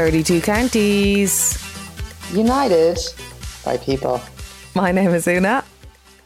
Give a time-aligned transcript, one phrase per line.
[0.00, 1.58] 32 counties.
[2.32, 2.98] United
[3.66, 4.18] by people.
[4.74, 5.62] My name is Una.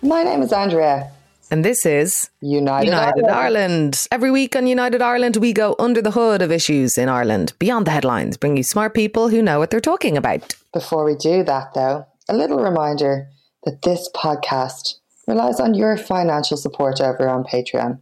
[0.01, 1.11] My name is Andrea.
[1.51, 3.35] And this is United, United Ireland.
[3.35, 4.07] Ireland.
[4.13, 7.89] Every week on United Ireland, we go under the hood of issues in Ireland, beyond
[7.89, 10.55] the headlines, bring you smart people who know what they're talking about.
[10.73, 13.27] Before we do that, though, a little reminder
[13.65, 17.99] that this podcast relies on your financial support over on Patreon.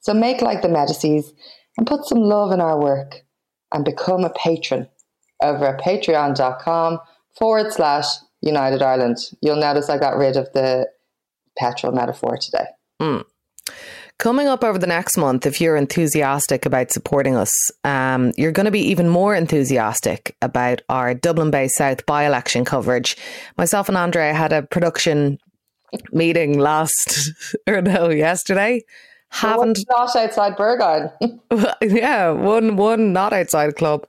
[0.00, 1.26] So make like the Medicis
[1.76, 3.16] and put some love in our work
[3.70, 4.88] and become a patron
[5.42, 6.98] over at patreon.com
[7.38, 8.06] forward slash
[8.40, 9.18] United Ireland.
[9.40, 10.88] You'll notice I got rid of the
[11.58, 12.66] petrol metaphor today.
[14.18, 17.50] Coming up over the next month, if you're enthusiastic about supporting us,
[17.84, 22.66] um, you're going to be even more enthusiastic about our Dublin Bay South by election
[22.66, 23.16] coverage.
[23.56, 25.38] Myself and Andre had a production
[26.12, 27.32] meeting last,
[27.66, 28.82] or no, yesterday.
[29.30, 31.10] Haven't Not outside Burgoyne.
[31.82, 34.06] yeah, one one not outside club.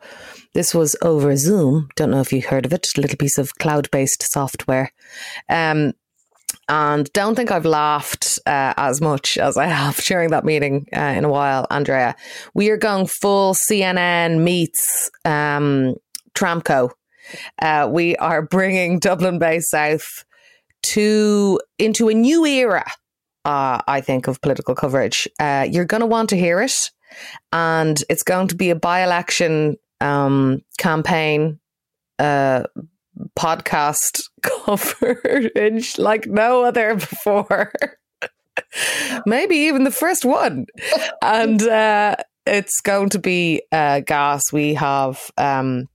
[0.53, 1.89] This was over Zoom.
[1.95, 2.87] Don't know if you heard of it.
[2.97, 4.91] A little piece of cloud based software.
[5.47, 5.93] Um,
[6.67, 10.99] and don't think I've laughed uh, as much as I have during that meeting uh,
[10.99, 12.15] in a while, Andrea.
[12.53, 15.95] We are going full CNN meets um,
[16.33, 16.91] Tramco.
[17.61, 20.25] Uh, we are bringing Dublin Bay South
[20.83, 22.85] to into a new era.
[23.43, 25.27] Uh, I think of political coverage.
[25.39, 26.91] Uh, you're going to want to hear it,
[27.51, 31.59] and it's going to be a by-election um, campaign
[32.19, 32.63] uh,
[33.37, 37.71] podcast coverage like no other before.
[39.25, 40.65] Maybe even the first one.
[41.21, 44.51] And uh, it's going to be uh, gas.
[44.51, 45.87] We have, um,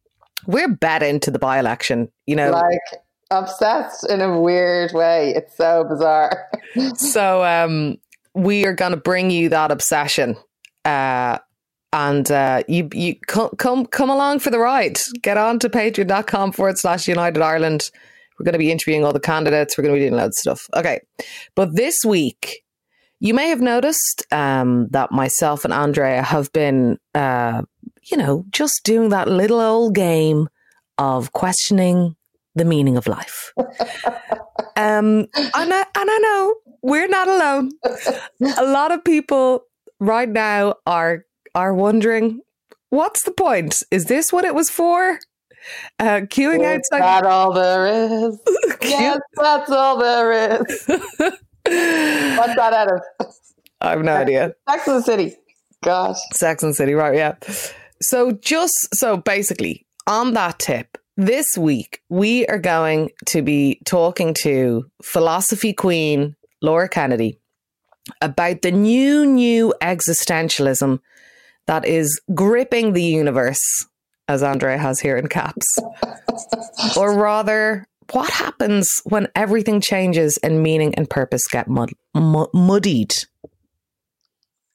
[0.47, 2.51] we're bet into the by election, you know.
[2.51, 2.81] like
[3.31, 5.35] obsessed in a weird way.
[5.35, 6.51] It's so bizarre.
[6.97, 7.97] so um,
[8.35, 10.37] we are going to bring you that obsession.
[10.85, 11.39] Uh,
[11.93, 14.99] and uh, you you come, come come along for the ride.
[15.23, 17.91] Get on to patreon.com forward slash United Ireland.
[18.39, 19.77] We're going to be interviewing all the candidates.
[19.77, 20.69] We're going to be doing loads of stuff.
[20.79, 21.01] Okay.
[21.55, 22.65] But this week,
[23.19, 27.63] you may have noticed um, that myself and Andrea have been, uh,
[28.03, 30.49] you know, just doing that little old game
[30.99, 32.16] of questioning
[32.57, 33.53] the meaning of life.
[34.77, 37.71] um, and, I, and I know we're not alone.
[38.59, 39.63] A lot of people
[40.01, 41.25] right now are
[41.55, 42.41] are wondering,
[42.91, 43.83] what's the point?
[43.91, 45.19] Is this what it was for?
[45.99, 47.01] Uh, queuing Is outside.
[47.01, 48.39] that all there is?
[48.83, 50.85] yes, that's all there is.
[51.67, 53.01] What's that out of?
[53.81, 54.53] I have no idea.
[54.69, 55.37] Sex and the City.
[55.83, 56.19] Gosh.
[56.33, 57.17] Sex and City, right?
[57.17, 57.35] Yeah.
[58.01, 64.35] So just so basically on that tip, this week we are going to be talking
[64.43, 67.39] to philosophy queen Laura Kennedy
[68.21, 71.01] about the new new existentialism
[71.67, 73.87] that is gripping the universe,
[74.29, 75.67] as Andre has here in caps,
[76.97, 77.87] or rather.
[78.13, 83.13] What happens when everything changes and meaning and purpose get mud- mu- muddied?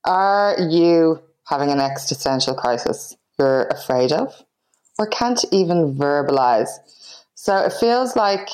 [0.04, 4.44] Are you having an existential crisis you're afraid of
[5.02, 6.70] or can't even verbalize?
[7.34, 8.50] So it feels like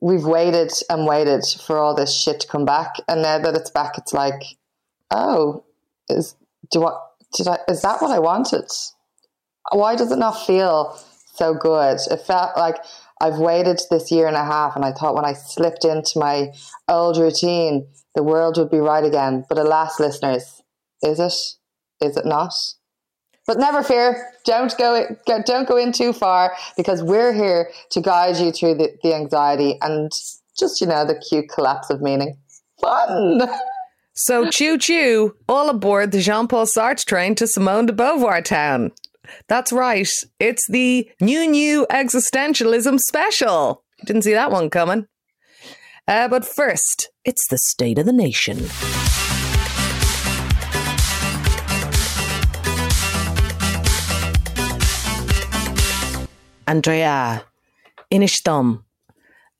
[0.00, 2.94] we've waited and waited for all this shit to come back.
[3.06, 4.42] And now that it's back, it's like,
[5.10, 5.64] oh,
[6.08, 6.34] is,
[6.72, 6.98] do I,
[7.36, 8.70] did I, is that what I wanted?
[9.72, 10.98] Why does it not feel
[11.34, 11.98] so good?
[12.10, 12.76] It felt like
[13.20, 16.52] I've waited this year and a half and I thought when I slipped into my
[16.88, 19.44] old routine, the world would be right again.
[19.48, 20.62] But alas, listeners,
[21.02, 21.34] is it?
[22.00, 22.54] Is it not?
[23.48, 24.30] But never fear.
[24.44, 28.90] Don't go, don't go in too far because we're here to guide you through the,
[29.02, 30.12] the anxiety and
[30.56, 32.36] just, you know, the cute collapse of meaning.
[32.80, 33.40] Fun.
[34.20, 38.90] So choo choo, all aboard the Jean Paul Sartre train to Simone de Beauvoir town.
[39.48, 40.08] That's right.
[40.40, 43.84] It's the new new existentialism special.
[44.04, 45.06] Didn't see that one coming.
[46.08, 48.58] Uh, but first, it's the state of the nation.
[56.68, 57.44] Andrea,
[58.12, 58.84] Inishtom,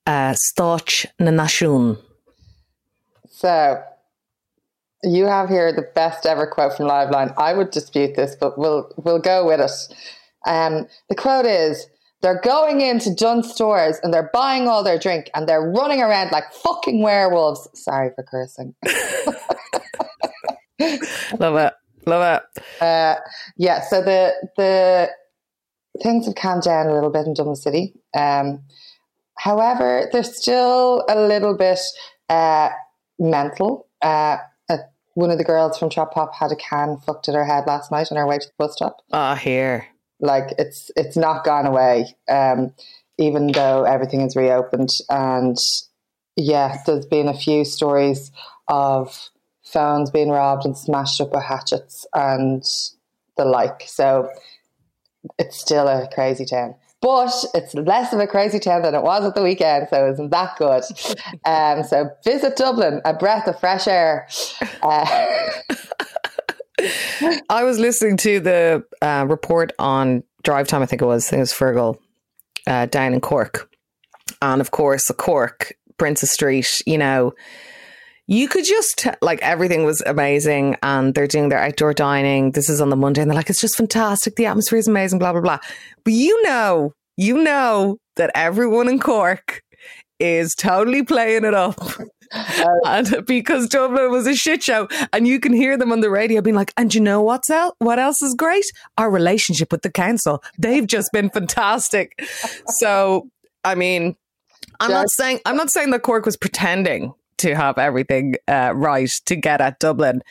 [0.06, 1.98] uh, Stoch na Nashun.
[3.30, 3.82] So
[5.02, 7.32] you have here the best ever quote from Liveline.
[7.38, 9.72] I would dispute this, but we'll we'll go with it.
[10.46, 11.86] Um, the quote is
[12.20, 16.30] they're going into Dunnes Stores and they're buying all their drink and they're running around
[16.30, 17.68] like fucking werewolves.
[17.72, 18.74] Sorry for cursing.
[21.38, 21.72] Love it.
[22.06, 22.42] Love it.
[22.82, 23.16] Uh,
[23.56, 25.08] yeah, so the the
[26.02, 27.94] things have calmed down a little bit in Dublin City.
[28.16, 28.62] Um,
[29.36, 31.80] however, they're still a little bit
[32.28, 32.70] uh,
[33.18, 33.86] mental.
[34.02, 34.78] Uh, uh,
[35.14, 37.90] one of the girls from Chop Pop had a can fucked at her head last
[37.90, 39.02] night on her way to the bus stop.
[39.12, 39.86] Ah, here.
[40.20, 42.72] Like it's it's not gone away, um,
[43.18, 44.90] even though everything is reopened.
[45.08, 45.56] And
[46.36, 48.32] yeah, there's been a few stories
[48.66, 49.30] of
[49.64, 52.64] phones being robbed and smashed up with hatchets and
[53.36, 53.82] the like.
[53.86, 54.28] So
[55.38, 56.74] it's still a crazy town.
[57.00, 60.30] But it's less of a crazy town than it was at the weekend, so isn't
[60.30, 60.82] that good?
[61.44, 64.28] Um, so visit Dublin, a breath of fresh air.
[64.82, 65.06] Uh,
[67.48, 70.82] I was listening to the uh, report on drive time.
[70.82, 71.26] I think it was.
[71.28, 71.98] I think it was Fergal
[72.66, 73.70] uh, down in Cork,
[74.42, 76.82] and of course, the Cork Princes Street.
[76.86, 77.32] You know,
[78.28, 82.52] you could just like everything was amazing, and they're doing their outdoor dining.
[82.52, 84.36] This is on the Monday, and they're like, it's just fantastic.
[84.36, 85.18] The atmosphere is amazing.
[85.18, 85.58] Blah blah blah.
[86.04, 89.62] But you know, you know that everyone in Cork
[90.20, 91.80] is totally playing it up.
[92.84, 96.42] and because Dublin was a shit show, and you can hear them on the radio
[96.42, 97.74] being like, "And you know what's else?
[97.78, 98.66] What else is great?
[98.98, 100.42] Our relationship with the council.
[100.58, 102.12] They've just been fantastic."
[102.78, 103.30] so,
[103.64, 104.16] I mean,
[104.80, 109.10] I'm not saying I'm not saying that Cork was pretending to have everything uh, right
[109.26, 110.22] to get at Dublin.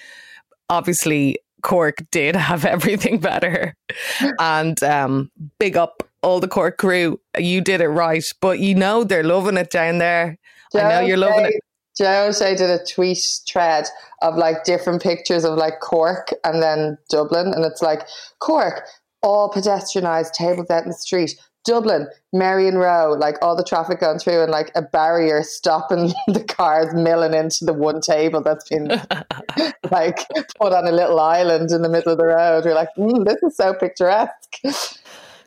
[0.69, 3.75] Obviously, Cork did have everything better,
[4.39, 7.19] and um, big up all the Cork crew.
[7.37, 10.37] You did it right, but you know they're loving it down there.
[10.75, 11.55] I know you're loving it.
[11.97, 13.17] Joe O'Shea did a tweet
[13.49, 13.87] thread
[14.21, 18.07] of like different pictures of like Cork and then Dublin, and it's like
[18.39, 18.83] Cork,
[19.23, 21.39] all pedestrianised, tables out in the street.
[21.67, 26.43] Dublin, Merrion Row, like all the traffic going through and like a barrier stopping the
[26.43, 28.87] cars milling into the one table that's been
[29.91, 30.25] like
[30.59, 32.65] put on a little island in the middle of the road.
[32.65, 34.33] We're like, mm, this is so picturesque.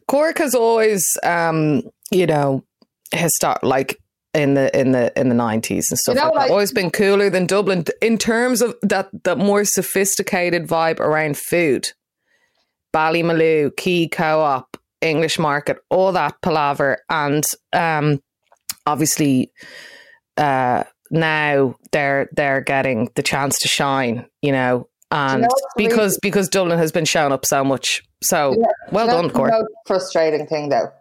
[0.07, 1.83] Cork has always, um,
[2.13, 2.65] you know,
[3.13, 3.99] has start like
[4.35, 6.53] in the in the in the nineties and stuff you know, like that.
[6.53, 11.93] Always been cooler than Dublin in terms of that that more sophisticated vibe around food.
[12.93, 18.23] Ballymaloe, Quay Co-op, English Market, all that palaver, and um,
[18.87, 19.53] obviously
[20.37, 24.27] uh, now they're they're getting the chance to shine.
[24.43, 28.03] You know, and you know because really, because Dublin has been shown up so much.
[28.23, 29.53] So yeah, well done, Cork.
[29.87, 30.93] Frustrating thing though,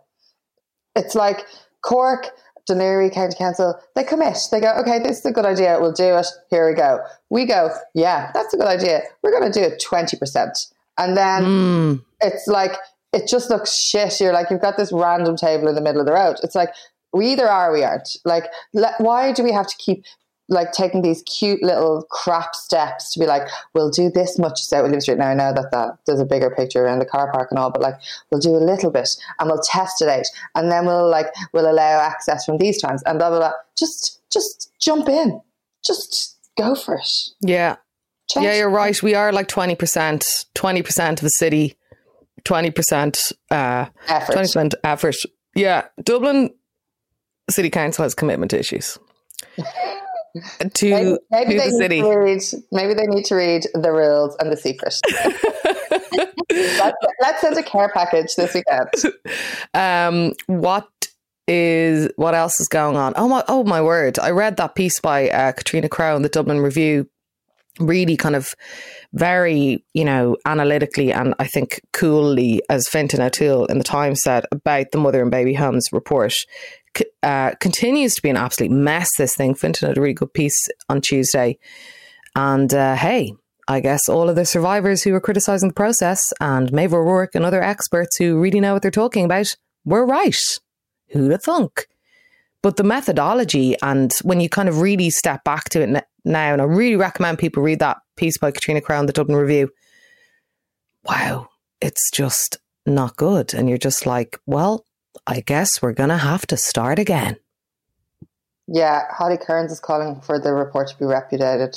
[0.95, 1.45] it's like
[1.81, 2.31] Cork
[2.73, 4.37] Laoghaire County Council, they commit.
[4.51, 5.77] They go, okay, this is a good idea.
[5.79, 6.27] We'll do it.
[6.49, 6.99] Here we go.
[7.29, 9.01] We go, yeah, that's a good idea.
[9.23, 10.51] We're going to do it 20%.
[10.97, 12.05] And then mm.
[12.21, 12.73] it's like,
[13.13, 14.19] it just looks shit.
[14.19, 16.37] You're like, you've got this random table in the middle of the road.
[16.43, 16.69] It's like,
[17.13, 18.09] we either are, we aren't.
[18.23, 18.45] Like,
[18.99, 20.03] why do we have to keep
[20.49, 24.83] like taking these cute little crap steps to be like, we'll do this much South
[24.83, 25.19] William Street.
[25.19, 27.69] Now I know that, that there's a bigger picture around the car park and all,
[27.69, 27.95] but like
[28.31, 29.09] we'll do a little bit
[29.39, 30.25] and we'll test it out
[30.55, 33.53] and then we'll like we'll allow access from these times and blah blah blah.
[33.77, 35.39] Just just jump in.
[35.85, 37.09] Just go for it.
[37.41, 37.77] Yeah.
[38.29, 39.01] Change yeah, you're right.
[39.01, 40.23] We are like twenty percent,
[40.53, 41.75] twenty percent of the city,
[42.43, 43.17] twenty percent
[43.51, 44.33] uh effort.
[44.33, 45.15] Twenty percent effort.
[45.55, 45.87] Yeah.
[46.03, 46.51] Dublin
[47.49, 48.97] City Council has commitment issues.
[50.73, 52.01] to, maybe, maybe to the city.
[52.01, 52.41] Read,
[52.71, 54.95] maybe they need to read the rules and the secret.
[56.51, 58.89] let's, let's send a care package this weekend.
[59.73, 60.87] Um, what
[61.47, 63.13] is what else is going on?
[63.15, 63.43] Oh my!
[63.47, 64.19] Oh my word!
[64.19, 67.07] I read that piece by uh, Catriona Crowe in the Dublin Review.
[67.79, 68.53] Really, kind of
[69.13, 74.45] very, you know, analytically and I think coolly, as Fintan O'Toole in the Times said
[74.51, 76.33] about the mother and baby homes report
[77.23, 79.07] uh, continues to be an absolute mess.
[79.17, 81.57] This thing, Fintan had a really good piece on Tuesday,
[82.35, 83.33] and uh, hey,
[83.67, 87.45] I guess all of the survivors who were criticizing the process and Maeve O'Rourke and
[87.45, 89.55] other experts who really know what they're talking about
[89.85, 90.35] were right.
[91.09, 91.87] Who'd have thunk?
[92.61, 96.61] But the methodology, and when you kind of really step back to it now, and
[96.61, 99.69] I really recommend people read that piece by Catriona Crowe, the Dublin Review.
[101.05, 101.49] Wow,
[101.81, 103.53] it's just not good.
[103.53, 104.85] And you're just like, well,
[105.25, 107.37] I guess we're going to have to start again.
[108.67, 111.75] Yeah, Holly Cairns is calling for the report to be repudiated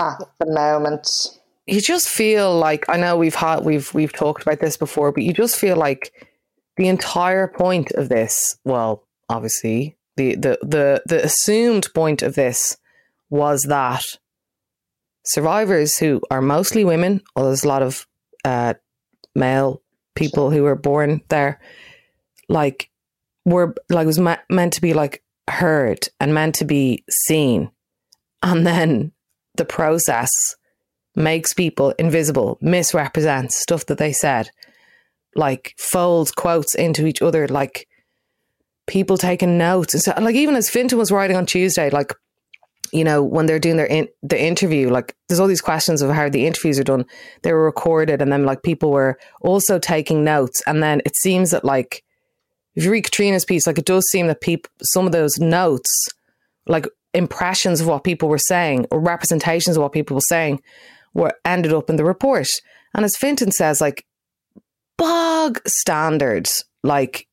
[0.00, 1.38] at the moment.
[1.66, 5.22] You just feel like I know we've had we've we've talked about this before, but
[5.22, 6.12] you just feel like
[6.76, 12.76] the entire point of this, well, obviously, the the the, the assumed point of this
[13.30, 14.02] was that
[15.24, 18.06] survivors who are mostly women, although there's a lot of
[18.44, 18.74] uh,
[19.34, 19.82] male
[20.14, 21.60] people who were born there,
[22.48, 22.90] like
[23.44, 27.70] were like was meant to be like heard and meant to be seen,
[28.42, 29.12] and then
[29.56, 30.30] the process
[31.16, 34.50] makes people invisible, misrepresents stuff that they said,
[35.34, 37.88] like folds quotes into each other, like
[38.90, 42.12] people taking notes and so like even as Fintan was writing on Tuesday, like
[42.92, 46.10] you know, when they're doing their in, the interview, like there's all these questions of
[46.10, 47.04] how the interviews are done.
[47.42, 50.60] They were recorded, and then like people were also taking notes.
[50.66, 52.02] And then it seems that like
[52.74, 56.08] if you read Catriona's piece, like it does seem that people some of those notes,
[56.66, 60.60] like impressions of what people were saying or representations of what people were saying,
[61.14, 62.48] were ended up in the report.
[62.94, 64.04] And as Fintan says, like
[64.96, 67.28] bog standards, like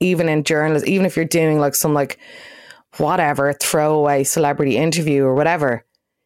[0.00, 2.18] even in journalism, even if you're doing like some like
[2.98, 5.84] whatever throwaway celebrity interview or whatever,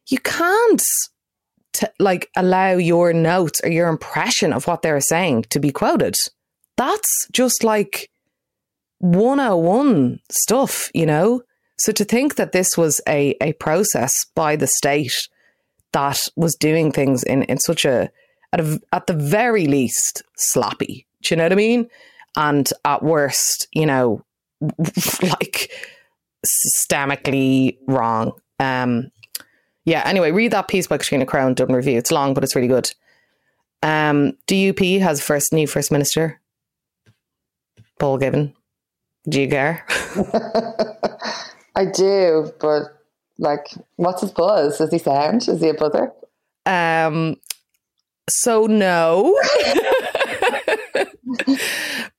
[0.09, 0.83] you can't
[1.73, 6.15] t- like allow your notes or your impression of what they're saying to be quoted.
[6.77, 8.11] That's just like
[8.99, 11.43] 101 stuff, you know?
[11.79, 15.29] So to think that this was a, a process by the state
[15.93, 18.11] that was doing things in, in such a
[18.53, 21.07] at, a, at the very least, sloppy.
[21.23, 21.89] Do you know what I mean?
[22.37, 24.25] And at worst, you know,
[24.61, 25.71] like
[26.47, 28.33] systemically wrong.
[28.59, 29.11] Um,
[29.85, 31.99] yeah, anyway, read that piece by Catriona Crowe, Dublin Review.
[31.99, 32.93] It's long, but it's really good.
[33.83, 36.41] Um, DUP has first new first minister,
[37.99, 38.53] Paul Givan.
[39.29, 39.87] Do you care?
[41.75, 42.83] I do, but
[43.39, 44.79] like, what's his buzz?
[44.79, 45.49] Does he sound?
[45.49, 46.13] Is he a buzzer?
[46.67, 47.37] Um,
[48.29, 49.41] so no.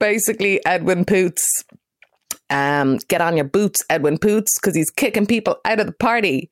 [0.01, 1.47] Basically, Edwin Poots.
[2.49, 6.49] Um, get on your boots, Edwin Poots, because he's kicking people out of the party.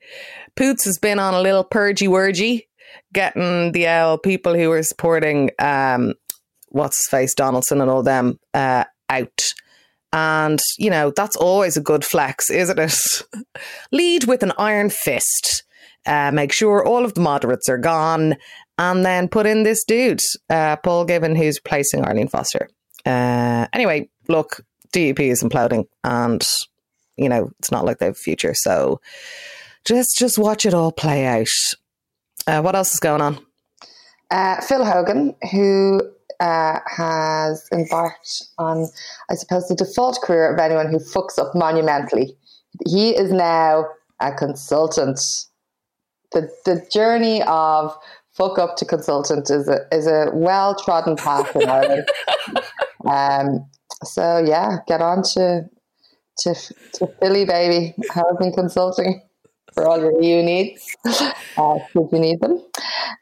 [0.55, 2.67] Poots has been on a little purgy wurgy,
[3.11, 6.13] getting the uh, people who were supporting um,
[6.67, 9.41] what's his face, Donaldson and all them uh, out.
[10.13, 12.93] And, you know, that's always a good flex, isn't it?
[13.91, 15.63] Lead with an iron fist.
[16.05, 18.35] Uh, make sure all of the moderates are gone
[18.77, 22.69] and then put in this dude, uh, Paul Givan, who's replacing Arlene Foster.
[23.05, 24.61] Uh, anyway, look,
[24.93, 26.43] DUP is imploding, and
[27.17, 28.53] you know it's not like they have a future.
[28.55, 29.01] So
[29.85, 31.47] just just watch it all play out.
[32.47, 33.39] Uh, what else is going on?
[34.31, 36.01] Uh, Phil Hogan, who
[36.39, 38.87] uh, has embarked on,
[39.29, 42.35] I suppose, the default career of anyone who fucks up monumentally.
[42.87, 43.85] He is now
[44.19, 45.19] a consultant.
[46.31, 47.95] The the journey of
[48.33, 52.07] fuck up to consultant is a is a well trodden path in Ireland.
[53.09, 53.69] um,
[54.03, 55.69] so yeah, get on to
[56.39, 56.53] to
[56.93, 59.21] to Philly baby housing consulting
[59.73, 62.63] for all your EU needs, uh, if you need them.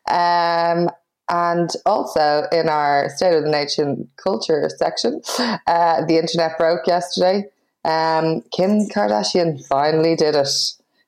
[0.10, 0.90] Um,
[1.30, 5.22] and also in our State of the Nation culture section,
[5.68, 7.46] uh, the internet broke yesterday.
[7.84, 10.50] Um, Kim Kardashian finally did it.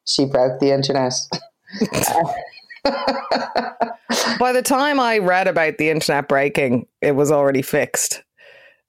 [0.05, 1.13] She broke the internet.
[4.39, 8.23] By the time I read about the internet breaking, it was already fixed.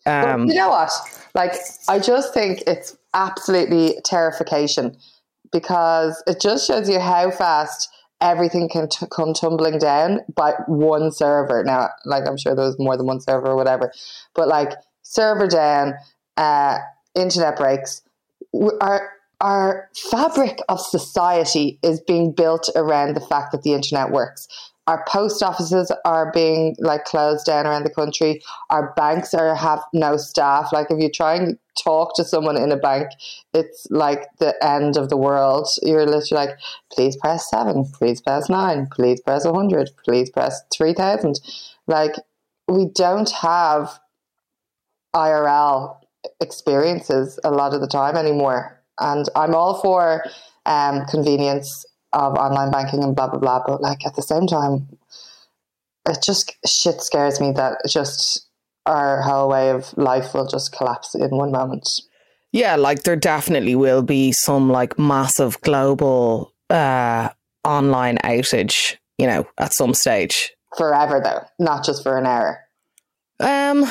[0.07, 0.90] Um, you know what?
[1.35, 1.54] Like,
[1.88, 4.97] I just think it's absolutely terrification
[5.52, 7.88] because it just shows you how fast
[8.21, 11.64] everything can t- come tumbling down by one server.
[11.64, 13.92] Now, like, I'm sure there was more than one server or whatever,
[14.35, 15.95] but like, server down,
[16.37, 16.78] uh,
[17.14, 18.02] internet breaks.
[18.80, 24.47] Our our fabric of society is being built around the fact that the internet works.
[24.90, 28.42] Our post offices are being like closed down around the country.
[28.70, 30.73] Our banks are have no staff.
[30.73, 33.06] Like if you try and talk to someone in a bank,
[33.54, 35.68] it's like the end of the world.
[35.80, 36.59] You're literally like,
[36.92, 41.40] please press seven, please press nine, please press a hundred, please press three thousand.
[41.87, 42.16] Like
[42.66, 43.97] we don't have
[45.14, 45.99] IRL
[46.40, 50.25] experiences a lot of the time anymore and I'm all for
[50.66, 53.62] um, convenience of online banking and blah blah blah.
[53.66, 54.88] But like at the same time,
[56.08, 58.48] it just shit scares me that just
[58.86, 61.88] our whole way of life will just collapse in one moment.
[62.52, 67.28] Yeah, like there definitely will be some like massive global uh,
[67.64, 70.52] online outage, you know, at some stage.
[70.76, 72.60] Forever though, not just for an hour.
[73.38, 73.86] Um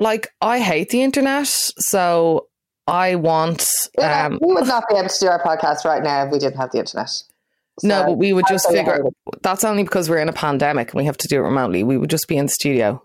[0.00, 2.48] like I hate the internet, so
[2.86, 3.66] I want.
[3.98, 6.56] Um, we would not be able to do our podcast right now if we didn't
[6.56, 7.08] have the internet.
[7.08, 9.04] So no, but we would just figure.
[9.42, 11.82] That's only because we're in a pandemic and we have to do it remotely.
[11.82, 13.02] We would just be in the studio,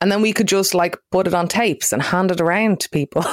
[0.00, 2.90] and then we could just like put it on tapes and hand it around to
[2.90, 3.24] people.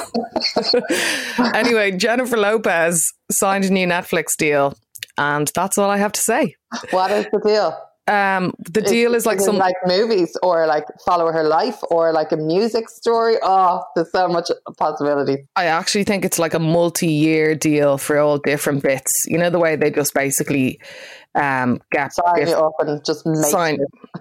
[1.54, 4.76] anyway, Jennifer Lopez signed a new Netflix deal,
[5.16, 6.56] and that's all I have to say.
[6.90, 7.78] What is the deal?
[8.06, 12.32] Um, the deal is like some like movies or like follow her life or like
[12.32, 13.36] a music story.
[13.42, 15.46] Oh, there's so much possibility.
[15.56, 19.10] I actually think it's like a multi-year deal for all different bits.
[19.26, 20.80] You know the way they just basically
[21.34, 23.78] um get sign if, up and just sign.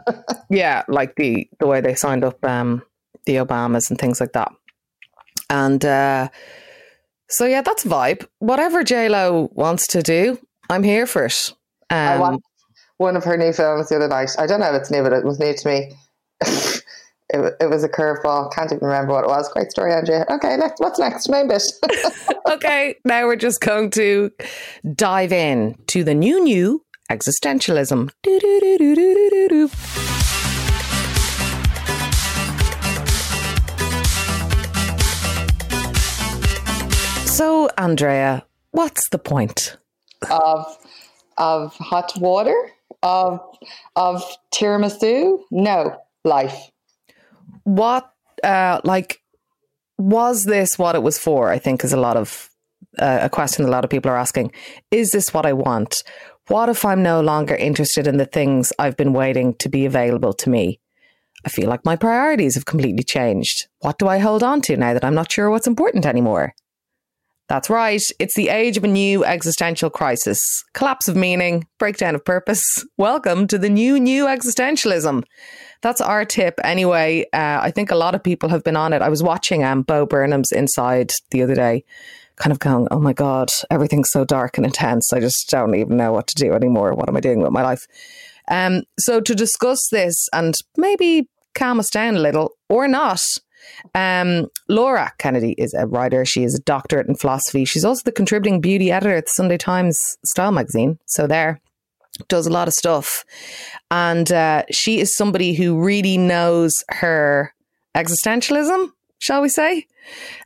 [0.08, 0.16] It.
[0.50, 2.84] yeah, like the the way they signed up um
[3.26, 4.54] the Obamas and things like that.
[5.50, 6.30] And uh
[7.28, 8.26] So yeah, that's vibe.
[8.40, 11.54] Whatever J Lo wants to do, I'm here for it.
[11.90, 12.44] Um, I watched
[13.04, 14.32] one of her new films the other night.
[14.40, 15.92] I don't know if it's new, but it was new to me.
[16.42, 18.52] it, it was a curveball.
[18.54, 19.50] Can't even remember what it was.
[19.50, 20.26] Great story, Andrea.
[20.30, 20.80] Okay, next.
[20.80, 21.30] What's next?
[21.30, 21.62] Main bit.
[22.50, 24.32] okay, now we're just going to
[24.96, 28.10] dive in to the new new existentialism.
[28.24, 29.68] Do-do-do-do-do-do-do.
[37.28, 39.78] So, Andrea, what's the point?
[40.32, 40.78] of
[41.38, 42.72] of hot water
[43.04, 43.40] of
[43.96, 45.40] of tiramisu.
[45.52, 46.72] No life.
[47.66, 48.12] What,
[48.44, 49.22] uh, like,
[49.98, 51.50] was this what it was for?
[51.50, 52.50] I think is a lot of
[53.00, 54.52] uh, a question a lot of people are asking.
[54.92, 56.04] Is this what I want?
[56.48, 60.34] What if I'm no longer interested in the things I've been waiting to be available
[60.34, 60.80] to me?
[61.46, 63.68] I feel like my priorities have completely changed.
[63.80, 66.54] What do I hold on to now that I'm not sure what's important anymore?
[67.54, 68.02] That's right.
[68.18, 70.40] It's the age of a new existential crisis.
[70.74, 72.64] Collapse of meaning, breakdown of purpose.
[72.98, 75.24] Welcome to the new, new existentialism.
[75.84, 77.26] That's our tip anyway.
[77.32, 79.04] Uh, I think a lot of people have been on it.
[79.04, 81.84] I was watching um, Bo Burnham's Inside the other day,
[82.38, 85.14] kind of going, oh my God, everything's so dark and intense.
[85.14, 86.96] I just don't even know what to do anymore.
[86.96, 87.86] What am I doing with my life?
[88.48, 93.22] Um, so, to discuss this and maybe calm us down a little or not,
[93.96, 96.26] um, Laura Kennedy is a writer.
[96.26, 97.66] She is a doctorate in philosophy.
[97.66, 101.00] She's also the contributing beauty editor at the Sunday Times Style magazine.
[101.06, 101.62] So there,
[102.28, 103.26] does a lot of stuff,
[103.90, 107.54] and uh, she is somebody who really knows her
[107.96, 108.92] existentialism.
[109.20, 109.88] Shall we say?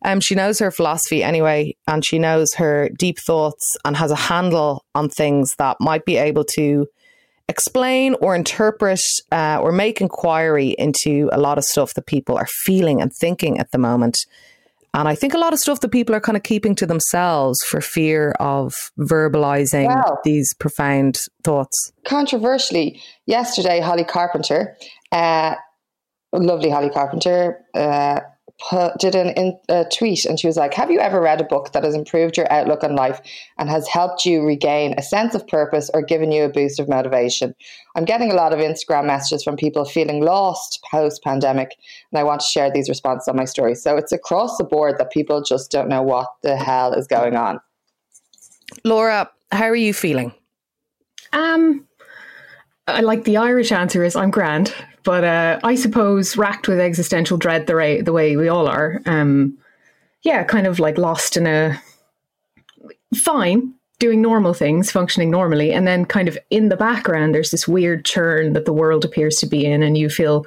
[0.06, 4.16] Um, she knows her philosophy anyway, and she knows her deep thoughts and has a
[4.16, 6.88] handle on things that might be able to
[7.50, 9.00] explain or interpret
[9.32, 13.60] uh, or make inquiry into a lot of stuff that people are feeling and thinking
[13.60, 14.18] at the moment.
[14.94, 17.60] And I think a lot of stuff that people are kind of keeping to themselves
[17.70, 20.18] for fear of verbalizing Wow.
[20.24, 21.92] these profound thoughts.
[22.06, 24.76] Controversially, yesterday Holly Carpenter,
[25.12, 25.56] uh,
[26.34, 28.22] lovely Holly Carpenter, uh,
[28.70, 31.46] put, did an in, a tweet, and she was like, "Have you ever read a
[31.46, 33.22] book that has improved your outlook on life
[33.58, 36.90] and has helped you regain a sense of purpose or given you a boost of
[36.90, 37.54] motivation?"
[37.96, 41.76] I'm getting a lot of Instagram messages from people feeling lost post pandemic,
[42.12, 43.76] and I want to share these responses on my story.
[43.76, 47.36] So it's across the board that people just don't know what the hell is going
[47.36, 47.60] on.
[48.84, 50.34] Laura, how are you feeling?
[51.34, 51.86] Um,
[52.88, 54.74] I like the Irish answer is I'm grand,
[55.08, 59.02] but uh, I suppose racked with existential dread the way the way we all are.
[59.06, 59.58] Um,
[60.24, 61.82] yeah, kind of like lost in a
[63.16, 67.70] fine doing normal things, functioning normally, and then kind of in the background there's this
[67.70, 70.46] weird churn that the world appears to be in, and you feel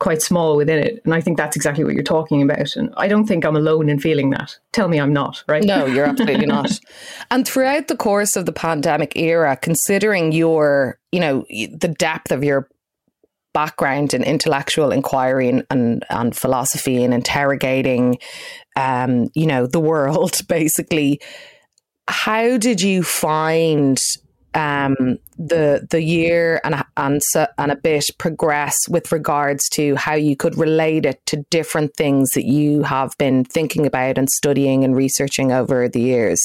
[0.00, 1.00] quite small within it.
[1.04, 2.74] And I think that's exactly what you're talking about.
[2.74, 4.58] And I don't think I'm alone in feeling that.
[4.72, 5.62] Tell me I'm not, right?
[5.62, 6.80] No, you're absolutely not.
[7.30, 12.42] And throughout the course of the pandemic era, considering your, you know, the depth of
[12.42, 12.68] your
[13.52, 18.18] background in intellectual inquiry and, and, and philosophy and interrogating,
[18.76, 21.20] um, you know, the world, basically,
[22.08, 23.98] how did you find
[24.54, 27.22] um, the the year and and
[27.56, 32.30] and a bit progress with regards to how you could relate it to different things
[32.30, 36.42] that you have been thinking about and studying and researching over the years.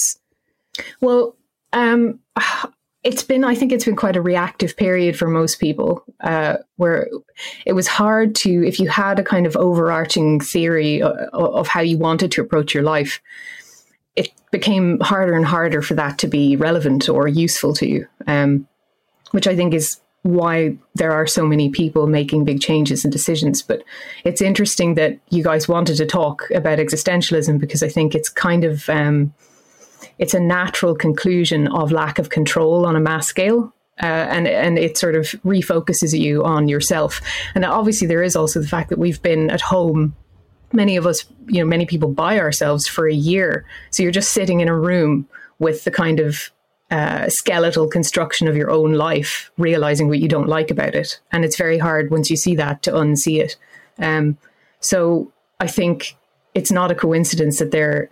[1.02, 1.36] Well,
[1.74, 2.20] um,
[3.06, 7.08] it's been, I think it's been quite a reactive period for most people, uh, where
[7.63, 11.82] it was hard to, if you had a kind of overarching theory of, of how
[11.82, 13.22] you wanted to approach your life,
[14.15, 18.68] it became harder and harder for that to be relevant or useful to you, um,
[19.32, 23.62] which I think is why there are so many people making big changes and decisions.
[23.62, 23.84] But
[24.24, 28.63] it's interesting that you guys wanted to talk about existentialism because I think it's kind
[28.63, 29.32] of um,
[30.17, 33.73] it's a natural conclusion of lack of control on a mass scale.
[34.04, 37.21] Uh, and and it sort of refocuses you on yourself.
[37.56, 40.13] And obviously, there is also the fact that we've been at home
[40.73, 43.65] many of us, you know, many people by ourselves for a year.
[43.91, 45.28] So you're just sitting in a room
[45.60, 46.51] with the kind of
[46.91, 51.19] uh, skeletal construction of your own life, realizing what you don't like about it.
[51.32, 53.56] And it's very hard once you see that to unsee it.
[53.97, 54.38] Um,
[54.80, 56.15] so I think
[56.54, 58.10] it's not a coincidence that there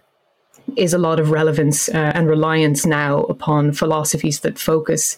[0.77, 5.17] is a lot of relevance uh, and reliance now upon philosophies that focus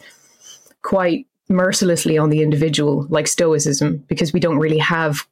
[0.81, 5.27] quite mercilessly on the individual, like Stoicism, because we don't really have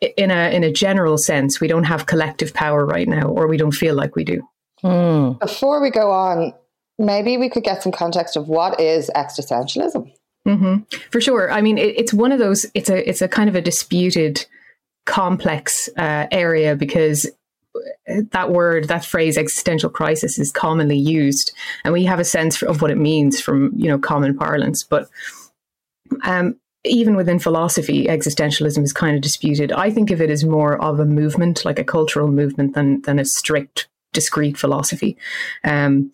[0.00, 3.56] in a in a general sense, we don't have collective power right now, or we
[3.56, 4.42] don't feel like we do.
[4.82, 5.38] Mm.
[5.38, 6.54] Before we go on,
[6.98, 10.10] maybe we could get some context of what is existentialism.
[10.46, 10.76] hmm
[11.10, 11.52] For sure.
[11.52, 12.64] I mean, it, it's one of those.
[12.74, 14.46] It's a it's a kind of a disputed,
[15.04, 17.30] complex uh, area because
[18.32, 21.52] that word, that phrase, existential crisis, is commonly used,
[21.84, 24.84] and we have a sense of what it means from you know common parlance.
[24.84, 25.08] But
[26.24, 29.72] um, even within philosophy, existentialism is kind of disputed.
[29.72, 33.18] I think of it as more of a movement, like a cultural movement, than than
[33.18, 35.16] a strict, discrete philosophy.
[35.64, 36.12] Um,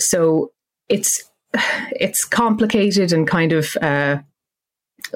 [0.00, 0.52] so
[0.88, 1.30] it's
[1.92, 4.18] it's complicated and kind of uh,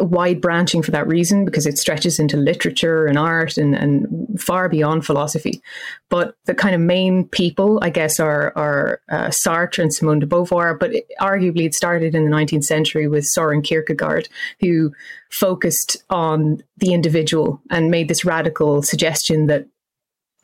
[0.01, 4.69] wide branching for that reason because it stretches into literature and art and, and far
[4.69, 5.63] beyond philosophy.
[6.09, 10.27] But the kind of main people, I guess, are, are uh, Sartre and Simone de
[10.27, 10.79] Beauvoir.
[10.79, 14.29] But it, arguably, it started in the 19th century with Soren Kierkegaard,
[14.61, 14.93] who
[15.31, 19.67] focused on the individual and made this radical suggestion that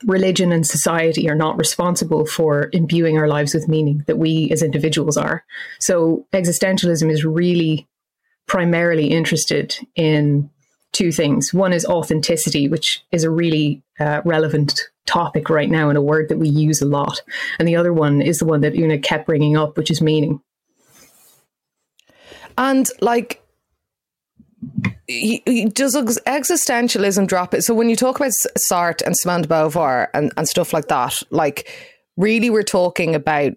[0.04, 4.62] religion and society are not responsible for imbuing our lives with meaning, that we as
[4.62, 5.44] individuals are.
[5.80, 7.88] So existentialism is really
[8.46, 10.50] primarily interested in
[10.92, 11.52] two things.
[11.52, 16.28] One is authenticity, which is a really uh, relevant topic right now and a word
[16.28, 17.20] that we use a lot.
[17.58, 20.40] And the other one is the one that Una kept bringing up, which is meaning.
[22.56, 23.42] And like,
[25.06, 25.94] does
[26.26, 27.62] existentialism drop it?
[27.62, 28.32] So when you talk about
[28.70, 31.68] Sartre and Simone de Beauvoir and, and stuff like that, like
[32.16, 33.52] really we're talking about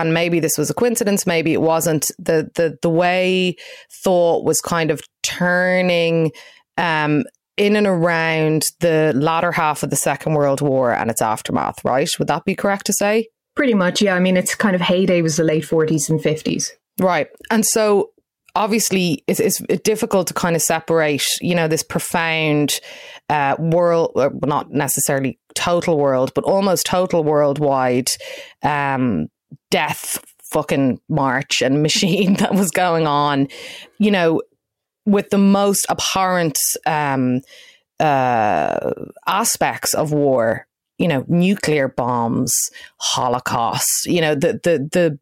[0.00, 2.10] and maybe this was a coincidence, maybe it wasn't.
[2.18, 3.56] The the the way
[4.02, 6.32] thought was kind of turning
[6.76, 7.24] um,
[7.56, 12.08] in and around the latter half of the Second World War and its aftermath, right?
[12.18, 13.28] Would that be correct to say?
[13.54, 14.14] Pretty much, yeah.
[14.14, 17.28] I mean, its kind of heyday was the late forties and fifties, right?
[17.50, 18.10] And so
[18.54, 22.80] obviously it's, it's, difficult to kind of separate you know this profound
[23.28, 28.10] uh, world well, not necessarily total world but almost total worldwide
[28.62, 29.28] um,
[29.70, 33.48] death fucking march and machine that was going on,
[33.98, 34.42] you know,
[35.06, 37.40] with the most abhorrent um,
[37.98, 38.92] uh,
[39.26, 40.66] aspects of war,
[40.98, 42.54] you know, nuclear bombs,
[42.98, 45.18] Holocaust, you know, the the the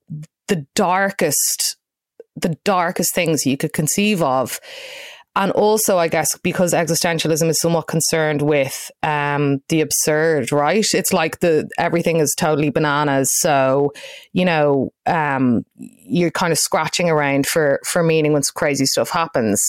[0.49, 1.77] the darkest
[2.37, 4.61] the darkest things you could conceive of
[5.37, 10.87] and also i guess because existentialism is somewhat concerned with um, the absurd right?
[10.93, 13.31] It's like the everything is totally bananas.
[13.41, 13.93] So
[14.33, 19.11] you know um, you're kind of scratching around for for meaning when some crazy stuff
[19.11, 19.61] happens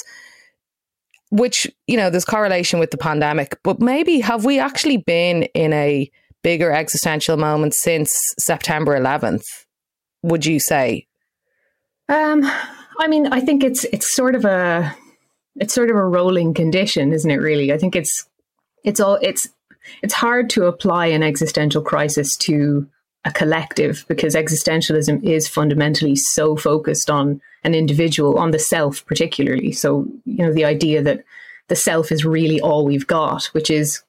[1.32, 3.58] which you know there's correlation with the pandemic.
[3.63, 6.10] But maybe have we actually been in a
[6.41, 9.43] bigger existential moment since september 11th
[10.24, 11.06] would you say?
[12.08, 12.43] Um
[13.00, 14.95] i mean i think it's it's sort of a
[15.60, 17.38] it's sort of a rolling condition, isn't it?
[17.38, 18.26] Really, I think it's
[18.84, 19.48] it's all it's
[20.02, 22.88] it's hard to apply an existential crisis to
[23.26, 29.72] a collective because existentialism is fundamentally so focused on an individual, on the self particularly.
[29.72, 31.24] So you know the idea that
[31.67, 34.02] the self is really all we've got, which is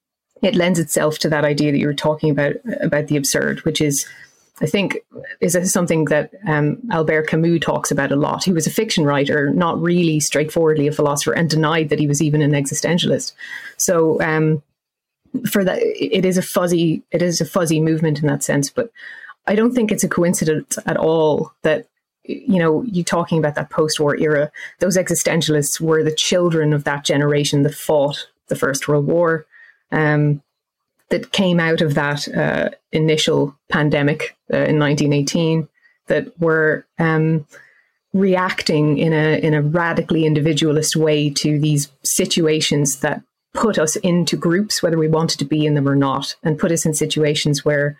[0.42, 3.80] it lends itself to that idea that you were talking about about the absurd, which
[3.80, 4.06] is
[4.60, 4.98] I think
[5.40, 8.44] is something that um, Albert Camus talks about a lot.
[8.44, 12.20] He was a fiction writer, not really straightforwardly a philosopher, and denied that he was
[12.20, 13.32] even an existentialist.
[13.78, 14.62] So, um,
[15.50, 18.68] for that, it is a fuzzy, it is a fuzzy movement in that sense.
[18.68, 18.90] But
[19.46, 21.86] I don't think it's a coincidence at all that
[22.24, 24.52] you know you talking about that post-war era.
[24.80, 29.46] Those existentialists were the children of that generation that fought the First World War.
[29.90, 30.42] Um,
[31.10, 35.68] that came out of that uh, initial pandemic uh, in 1918
[36.06, 37.46] that were um,
[38.12, 43.22] reacting in a in a radically individualist way to these situations that
[43.54, 46.72] put us into groups, whether we wanted to be in them or not, and put
[46.72, 47.96] us in situations where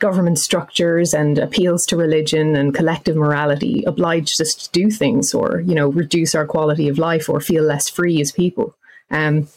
[0.00, 5.60] government structures and appeals to religion and collective morality obliged us to do things or
[5.60, 8.74] you know reduce our quality of life or feel less free as people.
[9.10, 9.48] Um,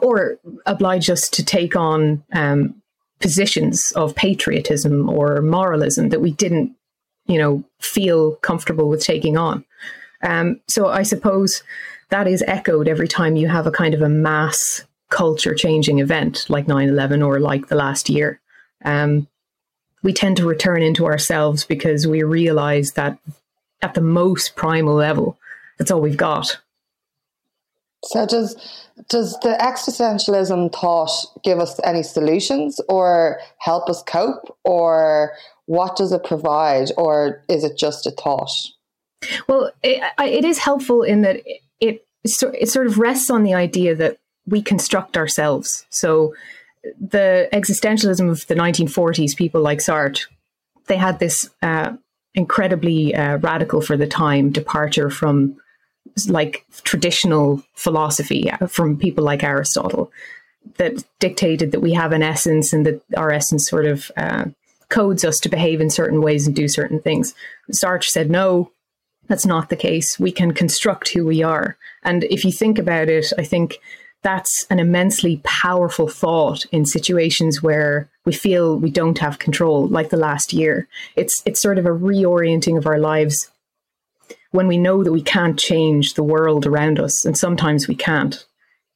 [0.00, 2.82] or oblige us to take on um,
[3.20, 6.74] positions of patriotism or moralism that we didn't,
[7.26, 9.64] you know, feel comfortable with taking on.
[10.22, 11.62] Um, so I suppose
[12.10, 16.46] that is echoed every time you have a kind of a mass culture changing event
[16.48, 18.40] like 9 11 or like the last year.
[18.84, 19.28] Um,
[20.02, 23.18] we tend to return into ourselves because we realize that
[23.82, 25.38] at the most primal level,
[25.78, 26.58] that's all we've got.
[28.04, 28.56] So does
[29.08, 31.10] does the existentialism thought
[31.42, 35.32] give us any solutions or help us cope or
[35.66, 38.50] what does it provide or is it just a thought?
[39.48, 41.42] Well, it, it is helpful in that
[41.80, 45.86] it it sort of rests on the idea that we construct ourselves.
[45.90, 46.34] So
[47.00, 50.26] the existentialism of the 1940s, people like Sartre,
[50.86, 51.94] they had this uh,
[52.34, 55.56] incredibly uh, radical for the time departure from
[56.28, 60.10] like traditional philosophy from people like Aristotle.
[60.76, 64.46] that dictated that we have an essence and that our essence sort of uh,
[64.88, 67.34] codes us to behave in certain ways and do certain things.
[67.72, 68.70] Sartre said, no,
[69.28, 70.18] that's not the case.
[70.18, 71.76] We can construct who we are.
[72.02, 73.78] And if you think about it, I think
[74.22, 80.10] that's an immensely powerful thought in situations where we feel we don't have control, like
[80.10, 80.88] the last year.
[81.14, 83.50] It's it's sort of a reorienting of our lives
[84.56, 88.46] when we know that we can't change the world around us, and sometimes we can't.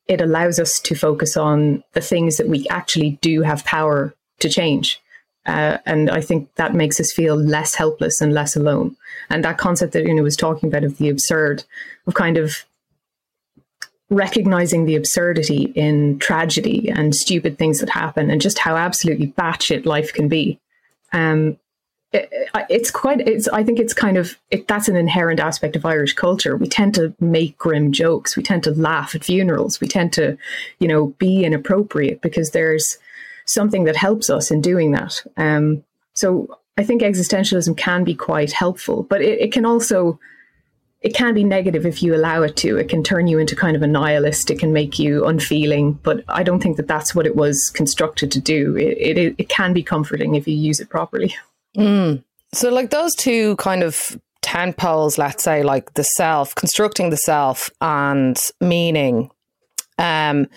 [0.09, 4.49] It allows us to focus on the things that we actually do have power to
[4.49, 5.01] change.
[5.45, 8.97] Uh, and I think that makes us feel less helpless and less alone.
[9.29, 11.63] And that concept that Una was talking about of the absurd,
[12.07, 12.65] of kind of
[14.09, 19.85] recognizing the absurdity in tragedy and stupid things that happen, and just how absolutely batshit
[19.85, 20.59] life can be.
[21.13, 21.59] Um,
[22.13, 22.29] it,
[22.69, 23.21] it's quite.
[23.27, 23.47] It's.
[23.49, 24.37] I think it's kind of.
[24.51, 26.57] It, that's an inherent aspect of Irish culture.
[26.57, 28.37] We tend to make grim jokes.
[28.37, 29.81] We tend to laugh at funerals.
[29.81, 30.37] We tend to,
[30.81, 32.99] you know, be inappropriate because there's
[33.47, 35.23] something that helps us in doing that.
[35.37, 40.19] Um, so I think existentialism can be quite helpful, but it, it, can also
[41.03, 42.77] it can be negative if you allow it to.
[42.77, 44.51] It can turn you into kind of a nihilist.
[44.51, 45.95] It can make you unfeeling.
[46.03, 48.77] But I don't think that that's what it was constructed to do.
[48.77, 51.35] It it, it can be comforting if you use it properly.
[51.77, 52.25] Mm.
[52.53, 57.17] So, like those two kind of tent poles, let's say, like the self, constructing the
[57.17, 59.31] self, and meaning.
[59.99, 60.49] Um,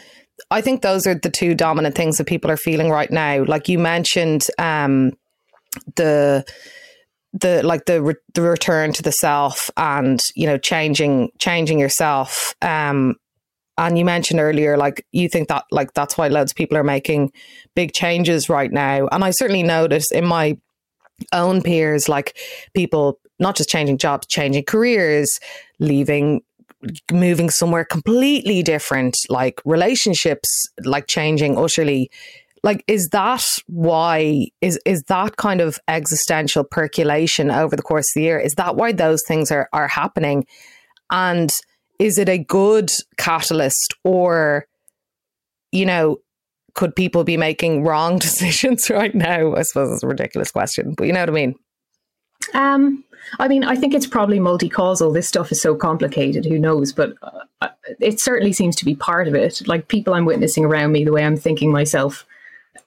[0.49, 3.43] I think those are the two dominant things that people are feeling right now.
[3.43, 5.13] Like you mentioned, um,
[5.95, 6.45] the
[7.33, 12.55] the like the re- the return to the self and you know changing changing yourself.
[12.61, 13.15] Um,
[13.77, 16.83] and you mentioned earlier, like you think that like that's why loads of people are
[16.83, 17.31] making
[17.75, 19.07] big changes right now.
[19.11, 20.57] And I certainly notice in my
[21.31, 22.37] own peers, like
[22.73, 25.39] people not just changing jobs, changing careers,
[25.79, 26.41] leaving
[27.11, 30.49] moving somewhere completely different, like relationships,
[30.83, 32.09] like changing utterly.
[32.63, 38.19] Like, is that why is is that kind of existential percolation over the course of
[38.19, 38.39] the year?
[38.39, 40.45] Is that why those things are are happening?
[41.09, 41.51] And
[41.99, 44.65] is it a good catalyst or,
[45.71, 46.17] you know,
[46.73, 49.55] could people be making wrong decisions right now?
[49.55, 51.55] I suppose it's a ridiculous question, but you know what I mean.
[52.53, 53.03] Um,
[53.39, 55.11] I mean, I think it's probably multi-causal.
[55.11, 56.45] This stuff is so complicated.
[56.45, 56.91] Who knows?
[56.91, 57.13] But
[57.61, 59.65] uh, it certainly seems to be part of it.
[59.67, 62.25] Like people I'm witnessing around me, the way I'm thinking myself,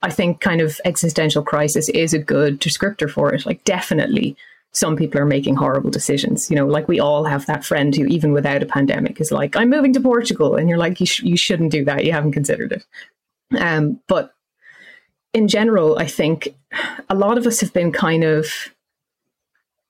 [0.02, 3.46] I think kind of existential crisis is a good descriptor for it.
[3.46, 4.36] Like definitely,
[4.72, 6.50] some people are making horrible decisions.
[6.50, 9.56] You know, like we all have that friend who, even without a pandemic, is like,
[9.56, 12.04] "I'm moving to Portugal," and you're like, "You, sh- you shouldn't do that.
[12.04, 12.84] You haven't considered it."
[13.58, 14.32] Um, but
[15.32, 16.56] in general, I think
[17.08, 18.48] a lot of us have been kind of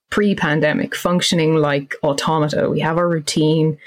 [0.09, 2.69] pre-pandemic functioning like automata.
[2.69, 3.77] We have our routine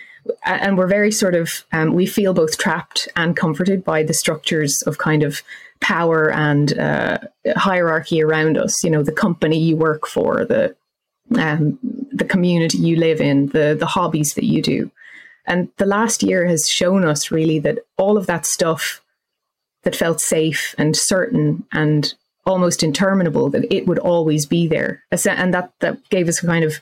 [0.45, 4.83] and we're very sort of um, we feel both trapped and comforted by the structures
[4.87, 5.43] of kind of
[5.81, 7.19] power and uh,
[7.57, 10.75] hierarchy around us you know the company you work for the
[11.39, 11.79] um,
[12.13, 14.91] the community you live in the the hobbies that you do
[15.47, 19.01] and the last year has shown us really that all of that stuff
[19.83, 22.15] that felt safe and certain and
[22.47, 25.03] almost interminable that it would always be there.
[25.27, 26.81] And that that gave us a kind of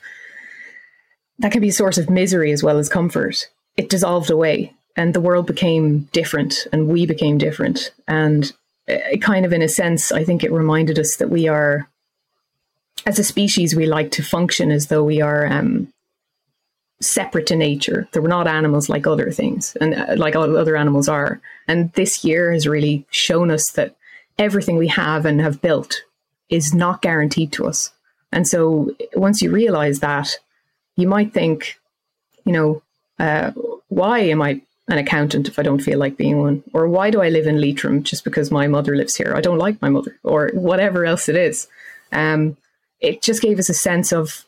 [1.39, 3.49] that can be a source of misery as well as comfort.
[3.77, 7.91] It dissolved away and the world became different and we became different.
[8.07, 8.51] And
[8.89, 11.87] it kind of in a sense i think it reminded us that we are
[13.05, 15.91] as a species we like to function as though we are um,
[17.01, 21.07] separate to nature They we're not animals like other things and uh, like other animals
[21.07, 23.95] are and this year has really shown us that
[24.39, 26.03] everything we have and have built
[26.49, 27.91] is not guaranteed to us.
[28.31, 30.39] And so once you realize that,
[30.95, 31.79] you might think,
[32.45, 32.81] you know,
[33.19, 33.51] uh,
[33.89, 36.63] why am I an accountant if I don't feel like being one?
[36.73, 39.33] Or why do I live in Leitrim just because my mother lives here?
[39.35, 41.67] I don't like my mother, or whatever else it is.
[42.11, 42.57] Um,
[42.99, 44.45] it just gave us a sense of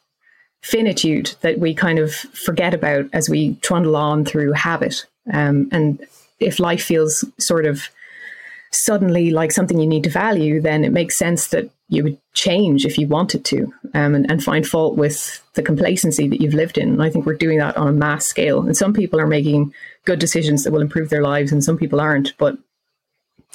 [0.62, 5.06] finitude that we kind of forget about as we trundle on through habit.
[5.32, 6.06] Um, and
[6.40, 7.90] if life feels sort of
[8.72, 12.86] suddenly like something you need to value, then it makes sense that you would change
[12.86, 16.78] if you wanted to um, and, and, find fault with the complacency that you've lived
[16.78, 16.88] in.
[16.90, 18.66] And I think we're doing that on a mass scale.
[18.66, 19.74] And some people are making
[20.06, 22.36] good decisions that will improve their lives, and some people aren't.
[22.38, 22.58] But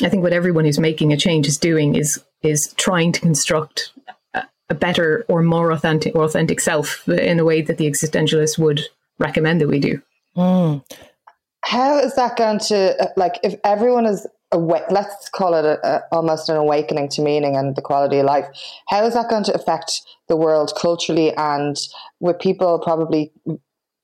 [0.02, 3.90] I think what everyone who's making a change is doing is is trying to construct
[4.68, 8.58] a, a better or more authentic or authentic self in a way that the existentialists
[8.58, 8.82] would
[9.18, 10.00] recommend that we do.
[10.36, 10.84] Mm.
[11.62, 16.02] How is that going to like if everyone is awa- let's call it a, a,
[16.12, 18.46] almost an awakening to meaning and the quality of life.
[18.88, 21.76] How is that going to affect the world culturally and
[22.20, 23.32] with people probably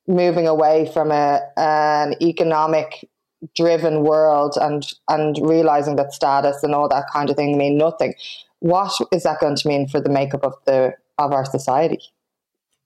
[0.06, 3.08] moving away from a an economic
[3.56, 8.14] driven world and and realizing that status and all that kind of thing mean nothing
[8.62, 12.00] what is that going to mean for the makeup of the of our society?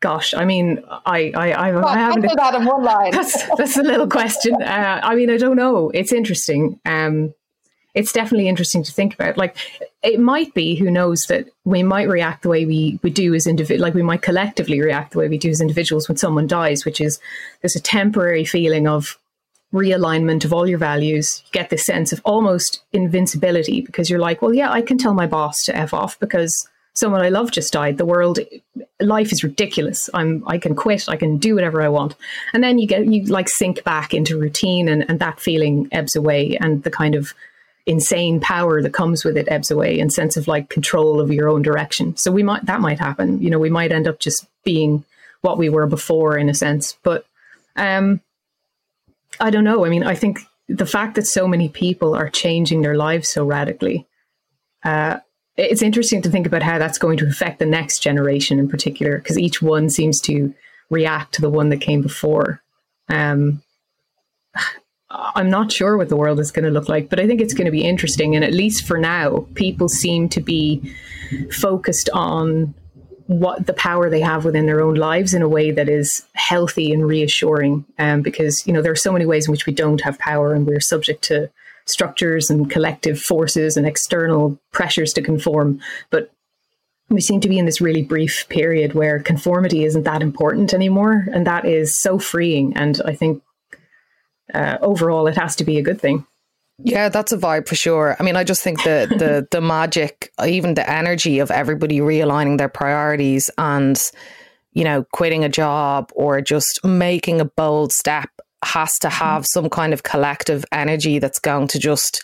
[0.00, 3.10] Gosh i mean i i i, well, I haven't that in one line.
[3.12, 4.54] That's that's a little question.
[4.62, 5.90] Uh, i mean i don't know.
[5.90, 6.80] It's interesting.
[6.84, 7.34] Um
[7.94, 9.38] it's definitely interesting to think about.
[9.38, 9.56] Like,
[10.02, 13.46] it might be, who knows, that we might react the way we, we do as
[13.46, 16.84] individuals, like we might collectively react the way we do as individuals when someone dies,
[16.84, 17.18] which is
[17.62, 19.18] there's a temporary feeling of
[19.72, 21.42] realignment of all your values.
[21.46, 25.14] You get this sense of almost invincibility because you're like, well, yeah, I can tell
[25.14, 27.98] my boss to F off because someone I love just died.
[27.98, 28.38] The world,
[29.00, 30.08] life is ridiculous.
[30.14, 31.08] I'm, I can quit.
[31.08, 32.14] I can do whatever I want.
[32.54, 36.16] And then you get, you like sink back into routine and, and that feeling ebbs
[36.16, 37.34] away and the kind of
[37.86, 41.48] insane power that comes with it ebbs away and sense of like control of your
[41.48, 42.16] own direction.
[42.16, 43.40] So we might that might happen.
[43.40, 45.04] You know, we might end up just being
[45.42, 46.98] what we were before in a sense.
[47.04, 47.26] But
[47.76, 48.20] um
[49.40, 49.84] I don't know.
[49.84, 53.44] I mean, I think the fact that so many people are changing their lives so
[53.44, 54.06] radically,
[54.84, 55.18] uh,
[55.56, 59.18] it's interesting to think about how that's going to affect the next generation in particular,
[59.18, 60.54] because each one seems to
[60.90, 62.62] react to the one that came before.
[63.08, 63.62] Um,
[65.08, 67.54] I'm not sure what the world is going to look like, but I think it's
[67.54, 68.34] going to be interesting.
[68.34, 70.94] And at least for now, people seem to be
[71.52, 72.74] focused on
[73.26, 76.92] what the power they have within their own lives in a way that is healthy
[76.92, 77.84] and reassuring.
[77.98, 80.54] Um, because you know there are so many ways in which we don't have power,
[80.54, 81.50] and we're subject to
[81.86, 85.80] structures and collective forces and external pressures to conform.
[86.10, 86.32] But
[87.08, 91.26] we seem to be in this really brief period where conformity isn't that important anymore,
[91.32, 92.76] and that is so freeing.
[92.76, 93.42] And I think
[94.52, 96.26] uh, overall, it has to be a good thing.
[96.78, 98.16] Yeah, that's a vibe for sure.
[98.18, 102.58] I mean, I just think the the the magic, even the energy of everybody realigning
[102.58, 104.00] their priorities and
[104.72, 108.28] you know quitting a job or just making a bold step
[108.64, 109.60] has to have mm-hmm.
[109.60, 112.22] some kind of collective energy that's going to just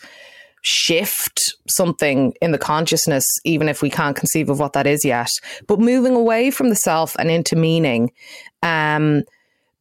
[0.63, 5.29] shift something in the consciousness, even if we can't conceive of what that is yet.
[5.67, 8.11] But moving away from the self and into meaning,
[8.61, 9.23] um,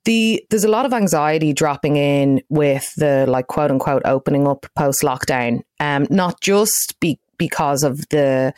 [0.05, 4.67] the there's a lot of anxiety dropping in with the like quote unquote opening up
[4.77, 5.63] post lockdown.
[5.81, 8.53] Um, not just be, because of the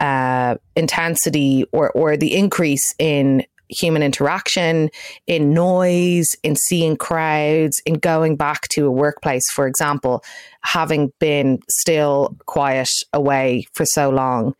[0.00, 4.90] uh, intensity or or the increase in human interaction,
[5.26, 10.24] in noise, in seeing crowds, in going back to a workplace, for example,
[10.62, 14.54] having been still quiet away for so long.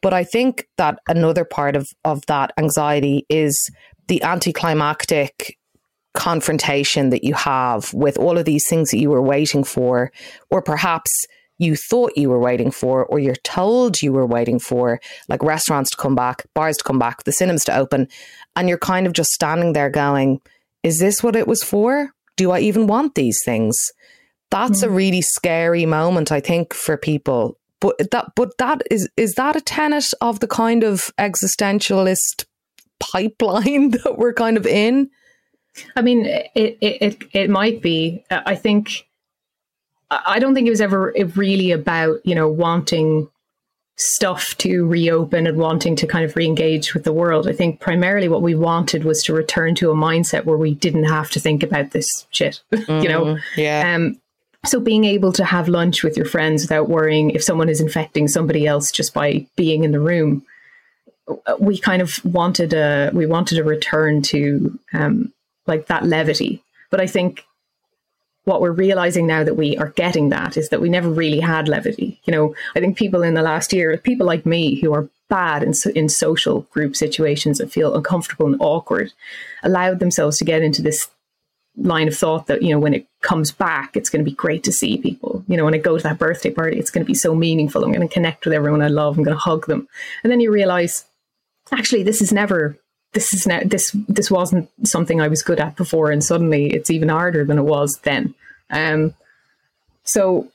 [0.00, 3.56] But I think that another part of, of that anxiety is
[4.08, 5.58] the anticlimactic
[6.14, 10.12] confrontation that you have with all of these things that you were waiting for,
[10.50, 11.10] or perhaps
[11.58, 15.90] you thought you were waiting for, or you're told you were waiting for, like restaurants
[15.90, 18.08] to come back, bars to come back, the cinemas to open,
[18.56, 20.40] and you're kind of just standing there going,
[20.82, 22.10] Is this what it was for?
[22.36, 23.76] Do I even want these things?
[24.50, 24.86] That's mm.
[24.86, 27.58] a really scary moment, I think, for people.
[27.80, 32.44] But that, but that is is that a tenet of the kind of existentialist
[33.00, 35.10] pipeline that we're kind of in?
[35.96, 38.24] I mean, it, it, it, might be.
[38.30, 39.06] I think,
[40.10, 43.28] I don't think it was ever really about, you know, wanting
[43.96, 47.46] stuff to reopen and wanting to kind of re-engage with the world.
[47.46, 51.04] I think primarily what we wanted was to return to a mindset where we didn't
[51.04, 53.24] have to think about this shit, mm, you know?
[53.24, 53.60] Mm-hmm.
[53.60, 53.94] Yeah.
[53.94, 54.20] Um,
[54.64, 58.28] so being able to have lunch with your friends without worrying if someone is infecting
[58.28, 60.44] somebody else just by being in the room,
[61.58, 65.32] we kind of wanted a we wanted a return to um,
[65.66, 66.62] like that levity.
[66.90, 67.44] But I think
[68.44, 71.68] what we're realizing now that we are getting that is that we never really had
[71.68, 72.20] levity.
[72.24, 75.62] You know, I think people in the last year, people like me who are bad
[75.62, 79.12] in, in social group situations that feel uncomfortable and awkward,
[79.62, 81.08] allowed themselves to get into this
[81.76, 84.64] line of thought that, you know, when it comes back, it's going to be great
[84.64, 85.42] to see people.
[85.46, 87.84] You know, when I go to that birthday party, it's going to be so meaningful.
[87.84, 89.16] I'm going to connect with everyone I love.
[89.16, 89.88] I'm going to hug them.
[90.22, 91.04] And then you realize,
[91.70, 92.76] actually, this is never
[93.12, 96.90] this is now this this wasn't something I was good at before, and suddenly it's
[96.90, 98.34] even harder than it was then.
[98.70, 99.14] Um,
[100.04, 100.48] so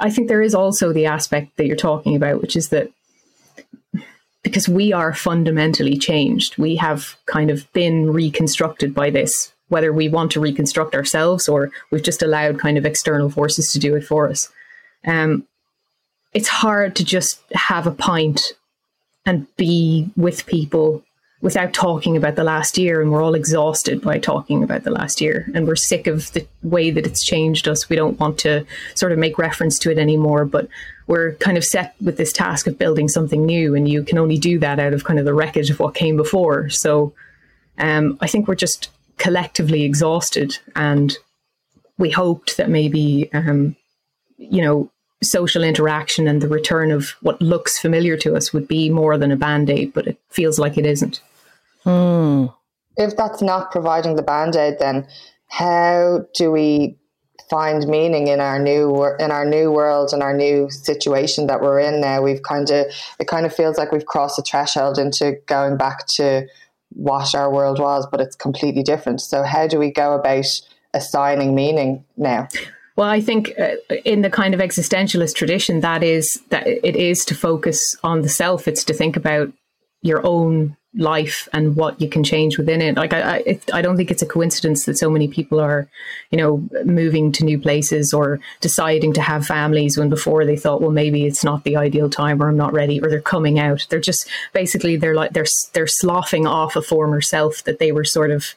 [0.00, 2.90] I think there is also the aspect that you're talking about, which is that
[4.42, 10.08] because we are fundamentally changed, we have kind of been reconstructed by this, whether we
[10.08, 14.02] want to reconstruct ourselves or we've just allowed kind of external forces to do it
[14.02, 14.48] for us.
[15.04, 15.46] Um,
[16.32, 18.52] it's hard to just have a pint
[19.26, 21.02] and be with people
[21.42, 23.02] without talking about the last year.
[23.02, 25.50] And we're all exhausted by talking about the last year.
[25.54, 27.88] And we're sick of the way that it's changed us.
[27.90, 28.64] We don't want to
[28.94, 30.68] sort of make reference to it anymore but
[31.06, 33.74] we're kind of set with this task of building something new.
[33.74, 36.16] And you can only do that out of kind of the wreckage of what came
[36.16, 36.68] before.
[36.68, 37.14] So
[37.78, 40.58] um, i think we're just collectively exhausted.
[40.74, 41.16] And
[41.98, 43.76] we hoped that maybe, um,
[44.36, 44.90] you know,
[45.22, 49.30] social interaction and the return of what looks familiar to us would be more than
[49.30, 51.20] a band aid, but it feels like it isn't.
[51.84, 52.54] Mm.
[52.96, 55.06] If that's not providing the band aid, then
[55.48, 56.98] how do we
[57.48, 61.78] find meaning in our new in our new world and our new situation that we're
[61.78, 62.22] in now?
[62.22, 62.86] We've kind of
[63.18, 66.46] it kind of feels like we've crossed a threshold into going back to
[66.90, 69.20] what our world was, but it's completely different.
[69.20, 70.46] So how do we go about
[70.94, 72.48] assigning meaning now?
[72.96, 77.24] Well, I think uh, in the kind of existentialist tradition, that is that it is
[77.26, 78.66] to focus on the self.
[78.66, 79.52] It's to think about
[80.02, 82.96] your own life and what you can change within it.
[82.96, 85.88] Like I, I, I don't think it's a coincidence that so many people are,
[86.30, 90.80] you know, moving to new places or deciding to have families when before they thought,
[90.80, 93.86] well, maybe it's not the ideal time or I'm not ready or they're coming out.
[93.90, 95.44] They're just basically they're like they're
[95.74, 98.54] they're sloughing off a former self that they were sort of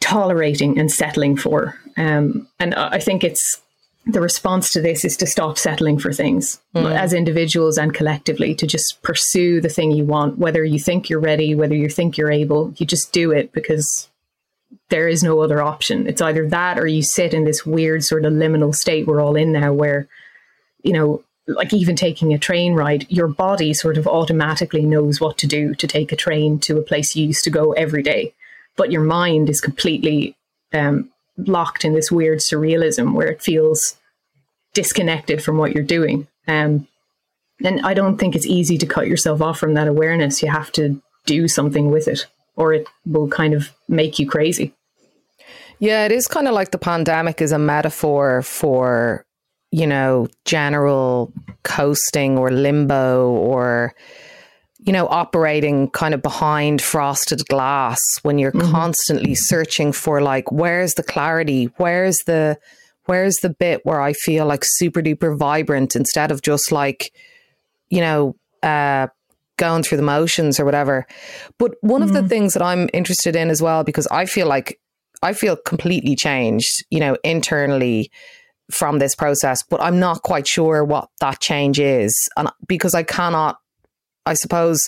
[0.00, 1.76] tolerating and settling for.
[1.98, 3.60] Um, and I think it's
[4.06, 6.96] the response to this is to stop settling for things mm.
[6.96, 11.20] as individuals and collectively to just pursue the thing you want, whether you think you're
[11.20, 14.08] ready, whether you think you're able, you just do it because
[14.88, 16.06] there is no other option.
[16.06, 19.36] It's either that or you sit in this weird sort of liminal state we're all
[19.36, 20.08] in now where,
[20.82, 25.36] you know, like even taking a train ride, your body sort of automatically knows what
[25.38, 28.32] to do to take a train to a place you used to go every day
[28.78, 30.34] but your mind is completely
[30.72, 33.96] um, locked in this weird surrealism where it feels
[34.74, 36.26] disconnected from what you're doing.
[36.46, 36.86] Um,
[37.64, 40.42] and I don't think it's easy to cut yourself off from that awareness.
[40.42, 42.26] You have to do something with it,
[42.56, 44.74] or it will kind of make you crazy.
[45.80, 49.24] Yeah, it is kind of like the pandemic is a metaphor for,
[49.70, 51.32] you know, general
[51.62, 53.94] coasting or limbo or
[54.78, 58.70] you know, operating kind of behind frosted glass when you're mm-hmm.
[58.70, 61.64] constantly searching for like, where's the clarity?
[61.76, 62.58] Where's the,
[63.06, 67.12] where's the bit where I feel like super duper vibrant instead of just like,
[67.90, 69.08] you know, uh,
[69.56, 71.06] going through the motions or whatever.
[71.58, 72.08] But one mm-hmm.
[72.08, 72.28] of the mm-hmm.
[72.28, 74.78] things that I'm interested in as well, because I feel like
[75.22, 78.10] I feel completely changed, you know, internally
[78.70, 82.14] from this process, but I'm not quite sure what that change is.
[82.36, 83.56] And because I cannot
[84.28, 84.78] I suppose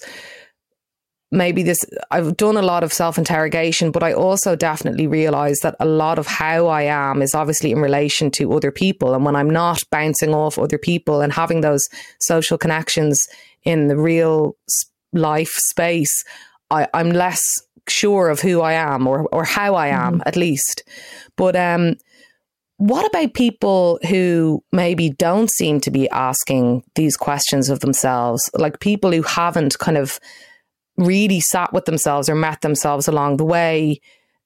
[1.33, 1.79] maybe this
[2.11, 6.27] I've done a lot of self-interrogation but I also definitely realize that a lot of
[6.27, 10.35] how I am is obviously in relation to other people and when I'm not bouncing
[10.35, 11.87] off other people and having those
[12.21, 13.21] social connections
[13.63, 14.57] in the real
[15.13, 16.25] life space
[16.71, 17.43] I, I'm less
[17.89, 20.23] sure of who I am or or how I am mm-hmm.
[20.29, 20.83] at least
[21.37, 21.95] but um
[22.81, 28.43] what about people who maybe don't seem to be asking these questions of themselves?
[28.55, 30.19] Like people who haven't kind of
[30.97, 34.01] really sat with themselves or met themselves along the way.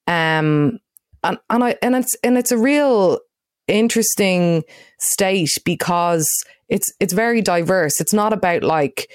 [0.09, 0.81] Um,
[1.23, 3.21] and, and I and it's and it's a real
[3.69, 4.65] interesting
[4.99, 6.29] state because
[6.69, 8.01] it's it's very diverse.
[8.01, 9.13] It's not about like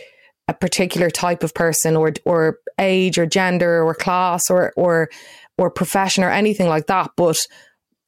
[0.47, 5.09] a particular type of person or or age or gender or class or or
[5.57, 7.37] or profession or anything like that, but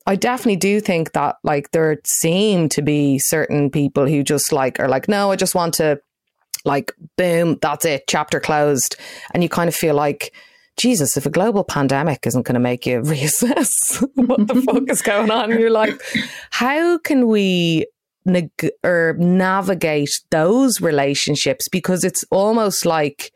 [0.08, 4.80] I definitely do think that like there seem to be certain people who just like
[4.80, 6.02] are like, no, I just want to
[6.66, 8.96] like boom, that's it, chapter closed.
[9.34, 10.34] And you kind of feel like,
[10.78, 13.70] Jesus, if a global pandemic isn't going to make you reassess
[14.16, 16.02] what the fuck is going on, and you're like,
[16.50, 17.86] how can we
[18.26, 21.68] neg- or navigate those relationships?
[21.68, 23.32] Because it's almost like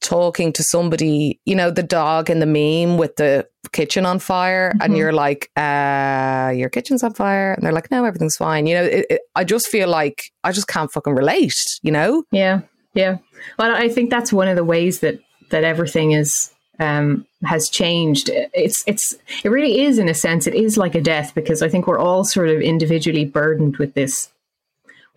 [0.00, 4.70] talking to somebody, you know, the dog in the meme with the kitchen on fire,
[4.70, 4.82] mm-hmm.
[4.82, 7.52] and you're like, uh, your kitchen's on fire.
[7.52, 8.66] And they're like, no, everything's fine.
[8.66, 12.24] You know, it, it, I just feel like I just can't fucking relate, you know?
[12.30, 12.60] Yeah.
[12.94, 13.18] Yeah.
[13.58, 15.18] Well, I think that's one of the ways that,
[15.50, 18.30] that everything is, um, has changed.
[18.32, 21.68] It's, it's, it really is in a sense, it is like a death because I
[21.68, 24.30] think we're all sort of individually burdened with this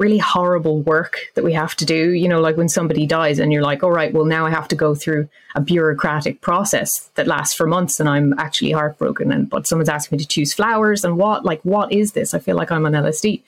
[0.02, 2.12] really horrible work that we have to do.
[2.12, 4.68] You know, like when somebody dies and you're like, all right, well, now I have
[4.70, 9.32] to go through a bureaucratic process that lasts for months and I'm actually heartbroken.
[9.32, 12.34] And but someone's asked me to choose flowers and what, like, what is this?
[12.34, 13.44] I feel like I'm on LSD.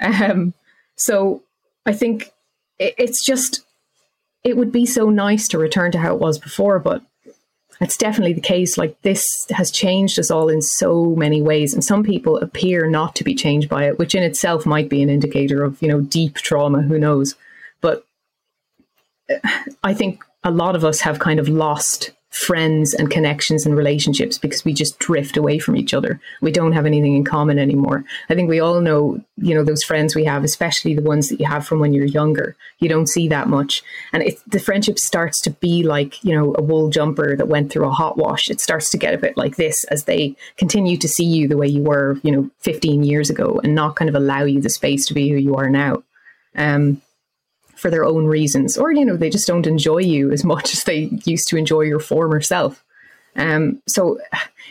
[0.00, 0.54] Um,
[0.96, 1.42] so
[1.84, 2.32] I think
[2.78, 3.64] it, it's just,
[4.44, 7.02] it would be so nice to return to how it was before, but
[7.80, 8.76] it's definitely the case.
[8.76, 13.14] Like this has changed us all in so many ways, and some people appear not
[13.16, 16.00] to be changed by it, which in itself might be an indicator of you know
[16.00, 16.82] deep trauma.
[16.82, 17.34] Who knows?
[17.80, 18.04] But
[19.30, 19.36] uh,
[19.82, 24.38] I think a lot of us have kind of lost friends and connections and relationships
[24.38, 26.20] because we just drift away from each other.
[26.40, 28.04] We don't have anything in common anymore.
[28.30, 31.40] I think we all know, you know, those friends we have, especially the ones that
[31.40, 32.54] you have from when you're younger.
[32.78, 33.82] You don't see that much.
[34.12, 37.72] And it, the friendship starts to be like, you know, a wool jumper that went
[37.72, 38.48] through a hot wash.
[38.48, 41.56] It starts to get a bit like this as they continue to see you the
[41.56, 44.70] way you were, you know, 15 years ago and not kind of allow you the
[44.70, 46.04] space to be who you are now.
[46.54, 47.02] Um,
[47.78, 50.84] for their own reasons, or you know, they just don't enjoy you as much as
[50.84, 52.84] they used to enjoy your former self.
[53.36, 54.18] Um, so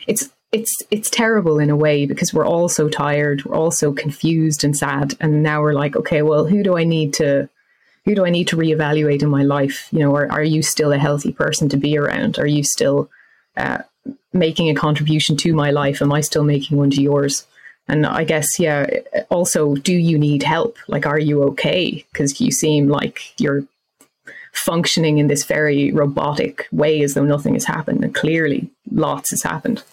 [0.08, 3.94] it's it's it's terrible in a way because we're all so tired, we're all so
[3.94, 7.50] confused and sad, and now we're like, okay, well, who do I need to
[8.06, 9.90] who do I need to reevaluate in my life?
[9.92, 12.40] You know, are, are you still a healthy person to be around?
[12.40, 13.10] Are you still
[13.58, 13.80] uh,
[14.32, 16.02] making a contribution to my life?
[16.02, 17.46] Am I still making one to yours?
[17.88, 18.86] And I guess, yeah,
[19.30, 20.78] also, do you need help?
[20.88, 22.06] Like, are you okay?
[22.12, 23.64] Because you seem like you're
[24.54, 28.04] functioning in this very robotic way as though nothing has happened.
[28.04, 29.84] And clearly, lots has happened.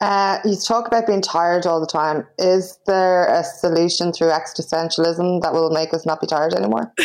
[0.00, 2.24] Uh, you talk about being tired all the time.
[2.38, 6.92] Is there a solution through existentialism that will make us not be tired anymore?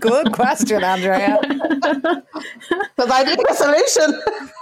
[0.00, 1.38] Good question, Andrea.
[2.96, 4.22] Because I need a solution.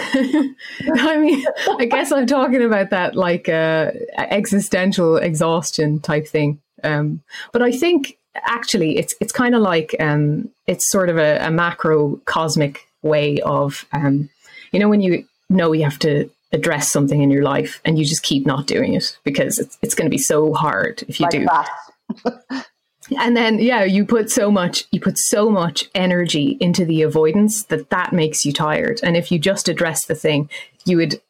[0.94, 1.44] I mean,
[1.78, 6.60] I guess I'm talking about that like uh, existential exhaustion type thing.
[6.82, 7.22] Um,
[7.52, 11.50] but I think actually it's it's kind of like um, it's sort of a, a
[11.50, 14.30] macro cosmic way of um,
[14.72, 18.04] you know when you know you have to address something in your life and you
[18.04, 21.24] just keep not doing it because it's it's going to be so hard if you
[21.24, 22.60] like do.
[23.18, 27.64] and then yeah you put so much you put so much energy into the avoidance
[27.64, 29.00] that that makes you tired.
[29.02, 30.48] And if you just address the thing
[30.84, 31.20] you would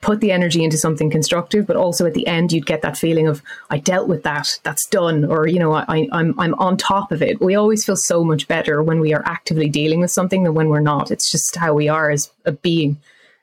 [0.00, 3.26] put the energy into something constructive but also at the end you'd get that feeling
[3.26, 4.58] of i dealt with that.
[4.62, 5.24] That's done.
[5.24, 7.40] Or you know I, I'm, I'm on top of it.
[7.40, 10.68] We always feel so much better when we are actively dealing with something than when
[10.68, 11.10] we're not.
[11.10, 12.98] It's just how we are as a being.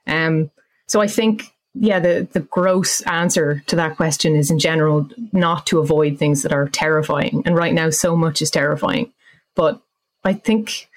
[0.08, 0.52] Um,
[0.88, 5.66] so i think yeah, the, the gross answer to that question is in general not
[5.68, 7.44] to avoid things that are terrifying.
[7.46, 9.12] And right now, so much is terrifying.
[9.56, 9.82] But
[10.24, 10.88] I think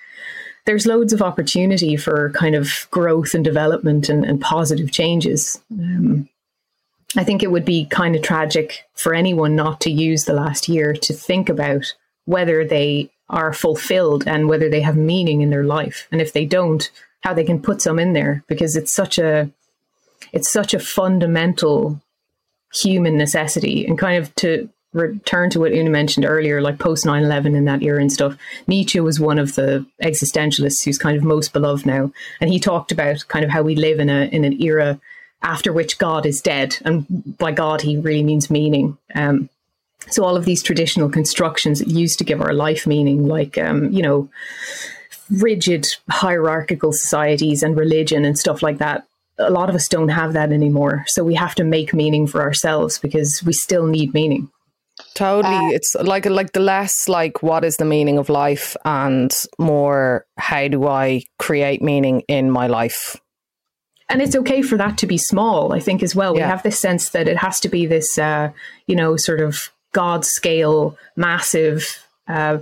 [0.66, 5.60] there's loads of opportunity for kind of growth and development and, and positive changes.
[5.72, 6.28] Um,
[7.16, 10.68] I think it would be kind of tragic for anyone not to use the last
[10.68, 11.94] year to think about
[12.26, 16.06] whether they are fulfilled and whether they have meaning in their life.
[16.12, 16.90] And if they don't,
[17.22, 19.50] how they can put some in there because it's such a
[20.32, 22.00] it's such a fundamental
[22.74, 27.22] human necessity and kind of to return to what Una mentioned earlier, like post 9
[27.22, 31.24] 11 in that era and stuff, Nietzsche was one of the existentialists who's kind of
[31.24, 32.12] most beloved now.
[32.40, 35.00] And he talked about kind of how we live in a in an era
[35.42, 36.76] after which God is dead.
[36.84, 37.06] And
[37.38, 38.98] by God, he really means meaning.
[39.14, 39.48] Um,
[40.10, 43.92] so all of these traditional constructions that used to give our life meaning, like, um,
[43.92, 44.28] you know,
[45.30, 49.06] rigid hierarchical societies and religion and stuff like that,
[49.38, 51.04] a lot of us don't have that anymore.
[51.08, 54.50] So we have to make meaning for ourselves because we still need meaning.
[55.14, 55.54] Totally.
[55.54, 60.26] Uh, it's like like the less like what is the meaning of life and more
[60.36, 63.16] how do I create meaning in my life.
[64.08, 66.34] And it's okay for that to be small, I think as well.
[66.34, 66.46] Yeah.
[66.46, 68.50] We have this sense that it has to be this uh,
[68.86, 72.58] you know, sort of God scale, massive uh,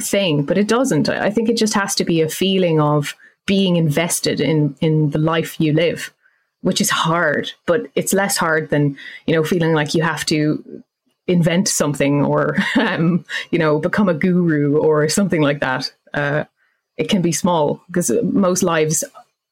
[0.00, 1.08] thing, but it doesn't.
[1.08, 3.14] I think it just has to be a feeling of
[3.46, 6.12] being invested in in the life you live
[6.60, 10.82] which is hard but it's less hard than you know feeling like you have to
[11.26, 15.92] invent something or um, you know become a guru or something like that.
[16.14, 16.44] Uh,
[16.96, 19.02] it can be small because most lives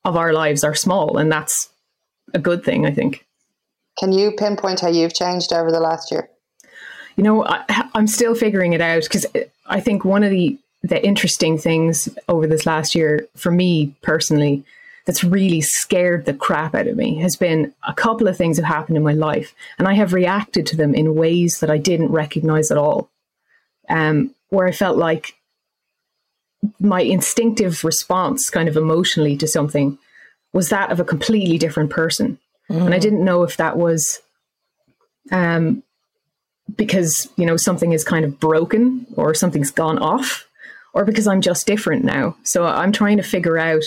[0.04, 1.70] of our lives are small and that's
[2.34, 3.26] a good thing i think.
[3.98, 6.28] Can you pinpoint how you've changed over the last year?
[7.16, 9.26] You know I, i'm still figuring it out because
[9.66, 14.64] i think one of the the interesting things over this last year for me personally
[15.06, 18.66] that's really scared the crap out of me has been a couple of things have
[18.66, 22.12] happened in my life and I have reacted to them in ways that I didn't
[22.12, 23.10] recognize at all.
[23.88, 25.34] Um, where I felt like
[26.78, 29.98] my instinctive response kind of emotionally to something
[30.52, 32.38] was that of a completely different person.
[32.68, 32.86] Mm.
[32.86, 34.20] And I didn't know if that was
[35.32, 35.82] um,
[36.76, 40.46] because, you know, something is kind of broken or something's gone off
[40.92, 42.36] or because I'm just different now.
[42.42, 43.84] So I'm trying to figure out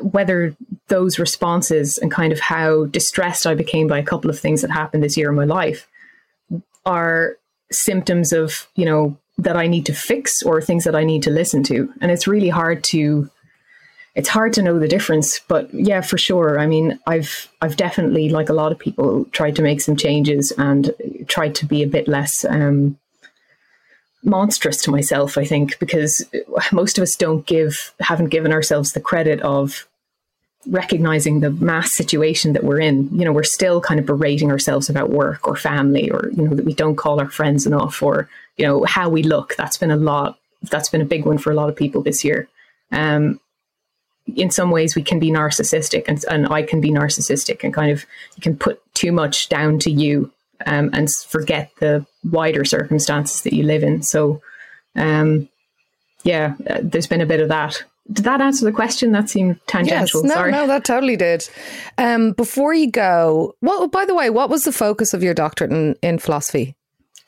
[0.00, 0.56] whether
[0.88, 4.70] those responses and kind of how distressed I became by a couple of things that
[4.70, 5.88] happened this year in my life
[6.86, 7.36] are
[7.70, 11.30] symptoms of, you know, that I need to fix or things that I need to
[11.30, 11.92] listen to.
[12.00, 13.30] And it's really hard to
[14.14, 16.60] it's hard to know the difference, but yeah, for sure.
[16.60, 20.52] I mean, I've I've definitely, like a lot of people, tried to make some changes
[20.56, 20.94] and
[21.26, 22.96] tried to be a bit less um,
[24.24, 26.24] monstrous to myself, I think, because
[26.72, 29.86] most of us don't give, haven't given ourselves the credit of
[30.66, 33.08] recognizing the mass situation that we're in.
[33.12, 36.54] You know, we're still kind of berating ourselves about work or family or, you know,
[36.54, 39.54] that we don't call our friends enough or, you know, how we look.
[39.56, 42.24] That's been a lot, that's been a big one for a lot of people this
[42.24, 42.48] year.
[42.92, 43.40] Um,
[44.36, 47.90] in some ways we can be narcissistic and, and I can be narcissistic and kind
[47.90, 48.06] of
[48.36, 50.32] you can put too much down to you
[50.66, 54.02] um, and forget the wider circumstances that you live in.
[54.02, 54.42] So,
[54.96, 55.48] um,
[56.22, 57.82] yeah, uh, there's been a bit of that.
[58.12, 59.12] Did that answer the question?
[59.12, 60.22] That seemed tangential.
[60.22, 60.52] Yes, no, Sorry.
[60.52, 61.48] no, that totally did.
[61.96, 63.90] Um, before you go, what?
[63.90, 66.74] By the way, what was the focus of your doctorate in, in philosophy?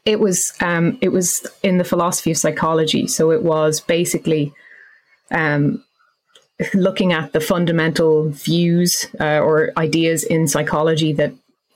[0.04, 3.06] It was um, it was in the philosophy of psychology.
[3.06, 4.52] So it was basically
[5.30, 5.82] um,
[6.74, 11.32] looking at the fundamental views uh, or ideas in psychology that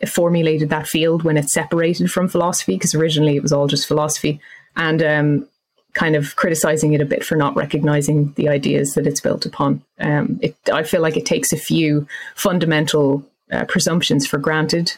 [0.08, 4.40] formulated that field when it's separated from philosophy, because originally it was all just philosophy,
[4.76, 5.48] and um,
[5.94, 9.82] kind of criticizing it a bit for not recognizing the ideas that it's built upon.
[9.98, 14.92] Um, it, I feel like it takes a few fundamental uh, presumptions for granted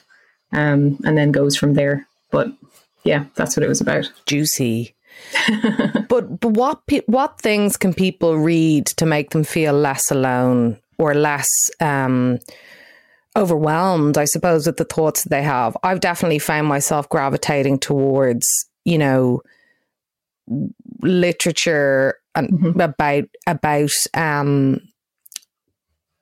[0.52, 2.06] um, and then goes from there.
[2.30, 2.52] But
[3.04, 4.10] yeah, that's what it was about.
[4.26, 4.94] Juicy.
[6.08, 10.78] but but what pe- what things can people read to make them feel less alone
[10.98, 11.48] or less
[11.80, 12.38] um,
[13.36, 14.18] overwhelmed?
[14.18, 15.76] I suppose with the thoughts that they have.
[15.82, 18.46] I've definitely found myself gravitating towards
[18.84, 19.42] you know
[21.02, 22.80] literature and mm-hmm.
[22.80, 24.80] about about um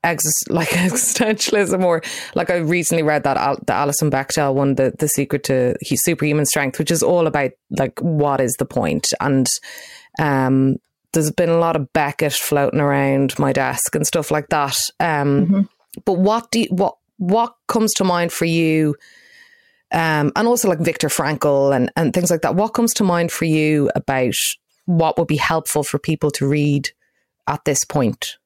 [0.05, 2.03] ex- like existentialism or
[2.35, 6.47] like I recently read that Al- the Alison Bechdel one the the secret to superhuman
[6.47, 8.81] strength which is all about like what is the point.
[8.81, 9.47] point and
[10.21, 10.77] um
[11.13, 15.47] there's been a lot of Beckett floating around my desk and stuff like that um
[15.47, 15.61] mm-hmm.
[16.05, 18.97] but what do you, what what comes to mind for you
[19.93, 22.55] um, and also like Viktor Frankl and, and things like that.
[22.55, 24.35] What comes to mind for you about
[24.87, 26.91] what would be helpful for people to read
[27.47, 28.37] at this point?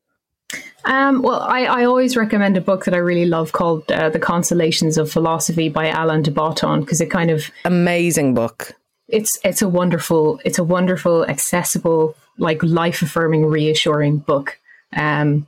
[0.85, 4.19] Um, well, I, I, always recommend a book that I really love called uh, The
[4.19, 8.73] Consolations of Philosophy by Alain de Botton because it kind of amazing book.
[9.09, 14.61] It's it's a wonderful, it's a wonderful, accessible, like life affirming, reassuring book.
[14.95, 15.47] Um,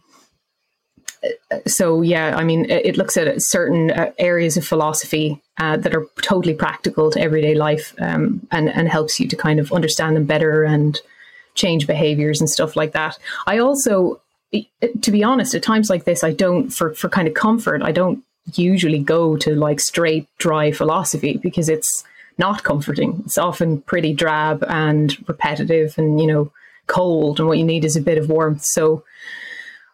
[1.67, 6.07] so yeah, I mean, it looks at certain uh, areas of philosophy uh, that are
[6.23, 10.25] totally practical to everyday life, um, and and helps you to kind of understand them
[10.25, 11.01] better and
[11.55, 13.19] change behaviors and stuff like that.
[13.47, 14.21] I also,
[14.53, 17.93] to be honest, at times like this, I don't for for kind of comfort, I
[17.93, 18.23] don't
[18.55, 22.05] usually go to like straight dry philosophy because it's
[22.39, 23.23] not comforting.
[23.25, 26.53] It's often pretty drab and repetitive, and you know,
[26.87, 28.63] cold, and what you need is a bit of warmth.
[28.63, 29.05] So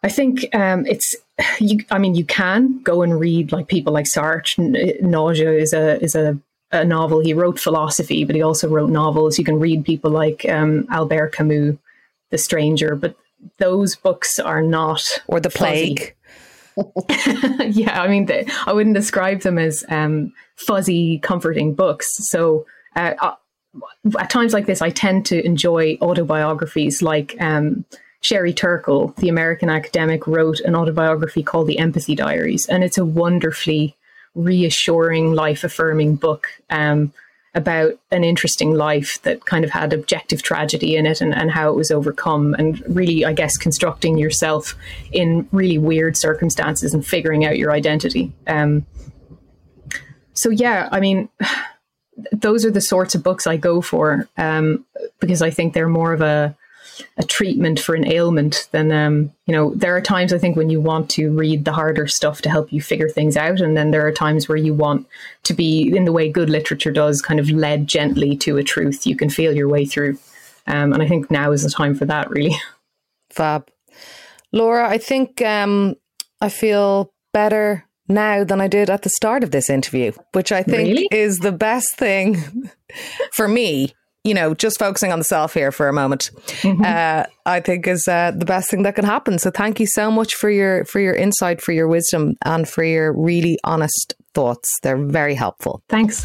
[0.03, 1.15] I think um, it's
[1.59, 1.85] you.
[1.91, 5.01] I mean, you can go and read like people like Sartre.
[5.01, 6.39] Nausea is a is a,
[6.71, 7.21] a novel.
[7.21, 9.39] He wrote philosophy, but he also wrote novels.
[9.39, 11.77] You can read people like um, Albert Camus,
[12.31, 13.17] The Stranger, but
[13.59, 16.15] those books are not or The Plague.
[17.61, 22.09] yeah, I mean, they, I wouldn't describe them as um, fuzzy, comforting books.
[22.29, 22.67] So.
[22.95, 23.35] Uh, uh
[24.19, 27.87] at times like this, I tend to enjoy autobiographies like um,
[28.23, 33.05] Sherry Turkle, the American academic, wrote an autobiography called The Empathy Diaries, and it's a
[33.05, 33.97] wonderfully
[34.35, 37.13] reassuring, life affirming book um,
[37.55, 41.69] about an interesting life that kind of had objective tragedy in it and, and how
[41.69, 44.77] it was overcome, and really, I guess, constructing yourself
[45.11, 48.33] in really weird circumstances and figuring out your identity.
[48.47, 48.87] Um,
[50.33, 51.29] so, yeah, I mean,
[52.33, 54.87] those are the sorts of books I go for um,
[55.19, 56.57] because I think they're more of a
[57.17, 60.71] a treatment for an ailment, then um, you know there are times I think when
[60.71, 63.91] you want to read the harder stuff to help you figure things out, and then
[63.91, 65.07] there are times where you want
[65.45, 69.07] to be in the way good literature does, kind of led gently to a truth
[69.07, 70.19] you can feel your way through.
[70.67, 72.57] Um, and I think now is the time for that, really.
[73.31, 73.69] Fab,
[74.53, 74.89] Laura.
[74.89, 75.97] I think um,
[76.41, 80.63] I feel better now than I did at the start of this interview, which I
[80.63, 81.09] think really?
[81.11, 82.71] is the best thing
[83.33, 83.95] for me
[84.25, 86.83] you know, just focusing on the self here for a moment, mm-hmm.
[86.85, 89.39] uh, I think is uh, the best thing that can happen.
[89.39, 92.85] So thank you so much for your for your insight, for your wisdom, and for
[92.85, 94.71] your really honest thoughts.
[94.83, 95.83] They're very helpful.
[95.89, 96.25] Thanks.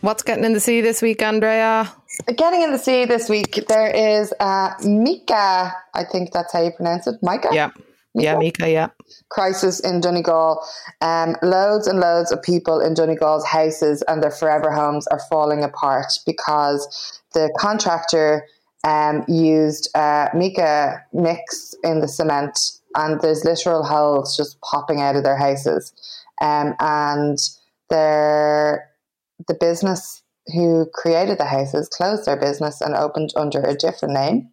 [0.00, 1.92] What's getting in the sea this week, Andrea?
[2.36, 5.72] Getting in the sea this week, there is uh, Mika.
[5.94, 7.16] I think that's how you pronounce it.
[7.22, 7.50] Micah?
[7.52, 7.70] Yeah.
[8.24, 8.88] Yeah, Mika, yeah.
[9.30, 10.64] Crisis in Donegal.
[11.00, 15.62] Um, loads and loads of people in Donegal's houses and their forever homes are falling
[15.62, 18.46] apart because the contractor
[18.84, 22.58] um, used uh, mica mix in the cement
[22.94, 25.92] and there's literal holes just popping out of their houses.
[26.40, 27.38] Um, and
[27.90, 28.88] their
[29.46, 30.22] the business
[30.54, 34.50] who created the houses closed their business and opened under a different name.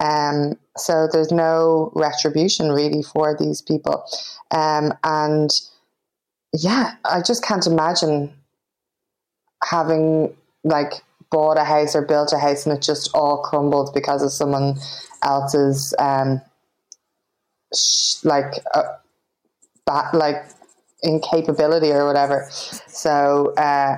[0.00, 4.04] Um, so there's no retribution really for these people.
[4.50, 5.50] Um, and
[6.52, 8.32] yeah, I just can't imagine
[9.62, 10.34] having
[10.64, 10.92] like
[11.30, 14.74] bought a house or built a house and it just all crumbled because of someone
[15.22, 16.40] else's um,
[17.74, 18.82] sh- like uh,
[19.86, 20.44] ba- like
[21.02, 22.48] incapability or whatever.
[22.50, 23.96] So uh,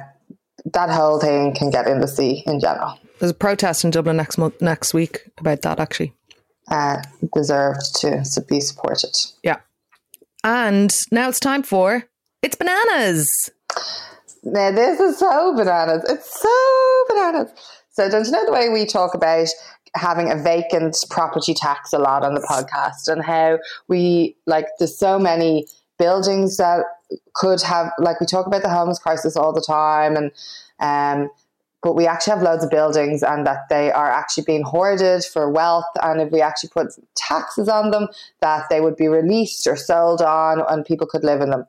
[0.73, 2.99] that whole thing can get in the sea in general.
[3.23, 6.13] There's a protest in Dublin next month, next week about that actually.
[6.69, 7.01] Uh,
[7.33, 9.15] deserved to be supported.
[9.45, 9.59] Yeah.
[10.43, 12.09] And now it's time for
[12.43, 13.29] It's Bananas.
[14.43, 16.03] Now, this is so bananas.
[16.09, 17.53] It's so bananas.
[17.93, 19.47] So, don't you know the way we talk about
[19.95, 24.99] having a vacant property tax a lot on the podcast and how we, like, there's
[24.99, 26.87] so many buildings that
[27.37, 30.33] could have, like, we talk about the homeless crisis all the time and,
[30.81, 31.31] um,
[31.83, 35.51] but we actually have loads of buildings and that they are actually being hoarded for
[35.51, 35.85] wealth.
[36.01, 38.09] And if we actually put taxes on them,
[38.41, 41.67] that they would be released or sold on and people could live in them.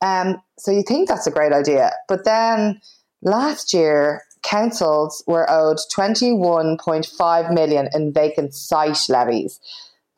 [0.00, 1.90] Um, so you think that's a great idea.
[2.06, 2.80] But then
[3.22, 9.60] last year, councils were owed 21.5 million in vacant site levies.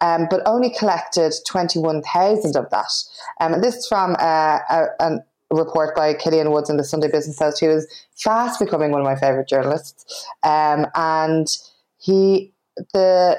[0.00, 2.92] Um, but only collected 21,000 of that.
[3.40, 5.18] Um, and this is from uh, a, a,
[5.50, 7.86] report by Killian Woods in the Sunday Business Post, who is
[8.16, 10.26] fast becoming one of my favourite journalists.
[10.42, 11.46] Um, and
[11.98, 12.52] he,
[12.92, 13.38] the,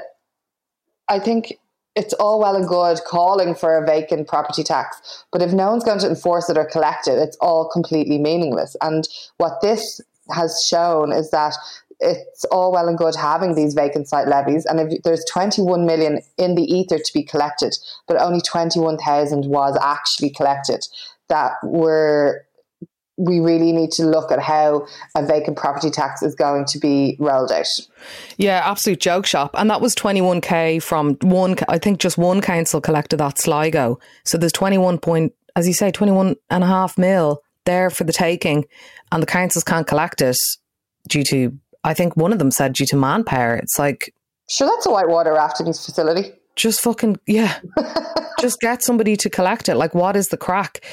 [1.07, 1.53] I think
[1.95, 5.83] it's all well and good calling for a vacant property tax, but if no one's
[5.83, 8.75] going to enforce it or collect it, it's all completely meaningless.
[8.81, 9.07] And
[9.37, 10.01] what this
[10.31, 11.55] has shown is that
[11.99, 16.21] it's all well and good having these vacant site levies, and if there's 21 million
[16.37, 17.75] in the ether to be collected,
[18.07, 20.87] but only 21,000 was actually collected,
[21.29, 22.45] that were
[23.19, 27.17] we really need to look at how a vacant property tax is going to be
[27.19, 27.67] rolled out.
[28.37, 29.51] Yeah, absolute joke shop.
[29.55, 33.99] And that was 21k from one, I think just one council collected that Sligo.
[34.23, 38.13] So there's 21 point, as you say, 21 and a half mil there for the
[38.13, 38.65] taking.
[39.11, 40.37] And the councils can't collect it
[41.09, 43.55] due to, I think one of them said due to manpower.
[43.55, 44.13] It's like.
[44.49, 46.31] Sure, that's a whitewater rafting facility.
[46.59, 47.57] Just fucking, yeah.
[48.41, 49.75] just get somebody to collect it.
[49.75, 50.85] Like, what is the crack?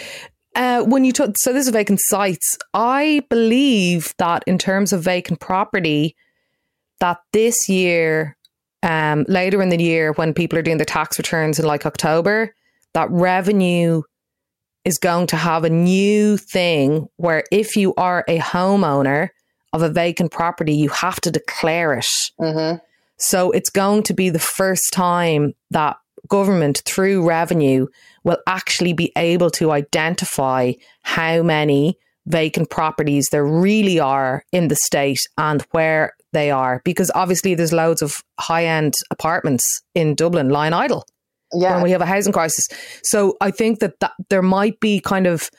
[0.55, 5.03] Uh, when you took so this is vacant sites, I believe that in terms of
[5.03, 6.15] vacant property,
[7.01, 8.37] that this year,
[8.83, 12.55] um, later in the year when people are doing their tax returns in like October,
[12.95, 14.03] that revenue
[14.85, 19.31] is going to have a new thing where if you are a homeowner
[19.73, 22.07] of a vacant property, you have to declare it.
[22.41, 22.77] Mm-hmm.
[23.19, 25.97] So it's going to be the first time that
[26.29, 27.87] government through revenue
[28.25, 34.77] will actually be able to identify how many vacant properties there really are in the
[34.77, 36.83] state and where they are.
[36.85, 39.65] Because obviously there's loads of high-end apartments
[39.95, 41.07] in Dublin lying idle
[41.55, 41.75] yeah.
[41.75, 42.67] when we have a housing crisis.
[43.05, 45.51] So I think that, that there might be kind of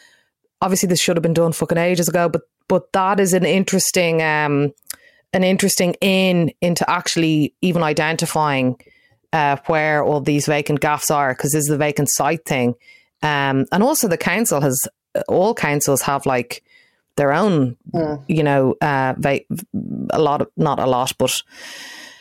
[0.62, 4.22] obviously this should have been done fucking ages ago but but that is an interesting
[4.22, 4.74] um
[5.38, 8.76] an interesting in into actually even identifying
[9.32, 12.74] uh, where all these vacant gaffs are because this is the vacant site thing.
[13.22, 14.80] Um, and also the council has
[15.28, 16.64] all councils have like
[17.18, 18.24] their own, mm.
[18.28, 19.42] you know, uh, va-
[20.10, 21.44] a lot of not a lot, but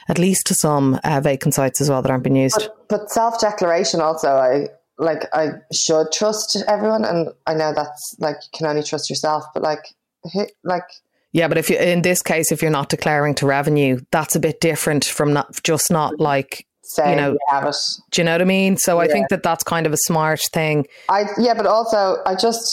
[0.08, 2.56] at least to some uh, vacant sites as well that aren't being used.
[2.56, 8.14] But, but self declaration also, I like I should trust everyone, and I know that's
[8.18, 9.86] like you can only trust yourself, but like
[10.64, 10.84] like
[11.38, 14.40] yeah, but if you in this case, if you're not declaring to revenue, that's a
[14.40, 17.76] bit different from not just not like say you know, you have it.
[18.12, 18.76] Do you know what I mean?
[18.76, 19.04] So Yeah.
[19.06, 20.86] I think that that's kind of a smart thing.
[21.08, 22.66] I yeah, but also I just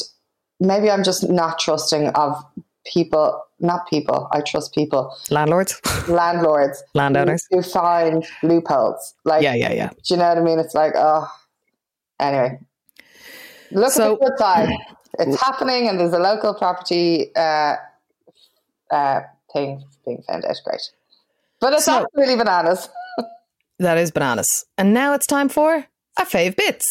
[0.60, 2.32] maybe I'm just not trusting of
[2.86, 4.28] people, not people.
[4.32, 7.42] I trust people, Landlords, landlords, landowners.
[7.50, 9.14] who, who find loopholes.
[9.26, 9.90] Like, Yeah, yeah, yeah.
[9.90, 10.60] do you know what I mean?
[10.60, 11.28] It's like, oh,
[12.20, 12.60] anyway.
[13.72, 14.70] Look So- at the good side.
[15.20, 17.76] It's happening, and there's a local property uh,
[18.94, 19.22] uh,
[19.52, 20.56] thing being found out.
[20.64, 20.82] Great,
[21.60, 22.90] but it's So- really bananas.
[23.80, 24.66] That is bananas.
[24.78, 25.88] And now it's time for
[26.18, 26.86] a fave bits.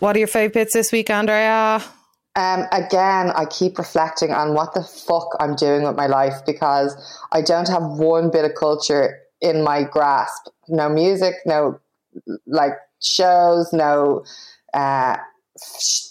[0.00, 1.82] What are your fave bits this week, Andrea?
[2.34, 6.96] Um, again, I keep reflecting on what the fuck I'm doing with my life because
[7.32, 10.46] I don't have one bit of culture in my grasp.
[10.68, 11.78] No music, no
[12.46, 12.72] like
[13.02, 14.24] shows, no
[14.74, 15.16] uh,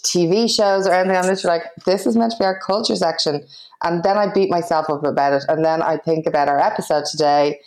[0.04, 1.16] TV shows or anything.
[1.16, 3.46] I'm literally like, this is meant to be our culture section.
[3.82, 5.44] And then I beat myself up about it.
[5.48, 7.60] And then I think about our episode today,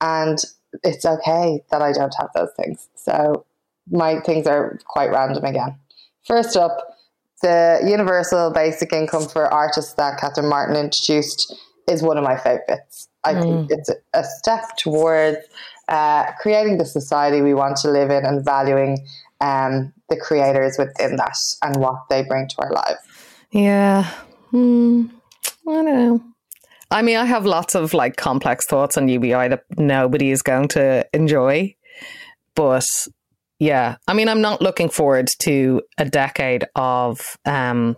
[0.00, 0.38] and
[0.82, 2.88] it's okay that I don't have those things.
[2.94, 3.44] So
[3.90, 5.78] my things are quite random again.
[6.26, 6.96] First up,
[7.42, 11.54] the universal basic income for artists that Catherine Martin introduced
[11.88, 13.08] is one of my favorites.
[13.24, 13.42] I mm.
[13.42, 15.38] think it's a step towards
[15.88, 19.06] uh, creating the society we want to live in and valuing
[19.40, 23.00] um, the creators within that and what they bring to our lives.
[23.50, 24.04] Yeah.
[24.50, 25.06] Hmm.
[25.68, 26.22] I don't know.
[26.90, 30.68] I mean, I have lots of like complex thoughts on UBI that nobody is going
[30.68, 31.74] to enjoy.
[32.54, 32.86] But
[33.58, 37.96] yeah, I mean, I'm not looking forward to a decade of um,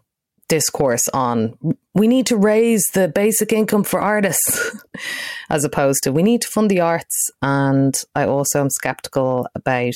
[0.51, 1.57] discourse on
[1.95, 4.85] we need to raise the basic income for artists
[5.51, 7.31] as opposed to we need to fund the arts.
[7.41, 9.95] And I also am skeptical about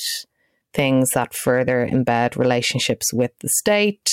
[0.73, 4.09] things that further embed relationships with the state,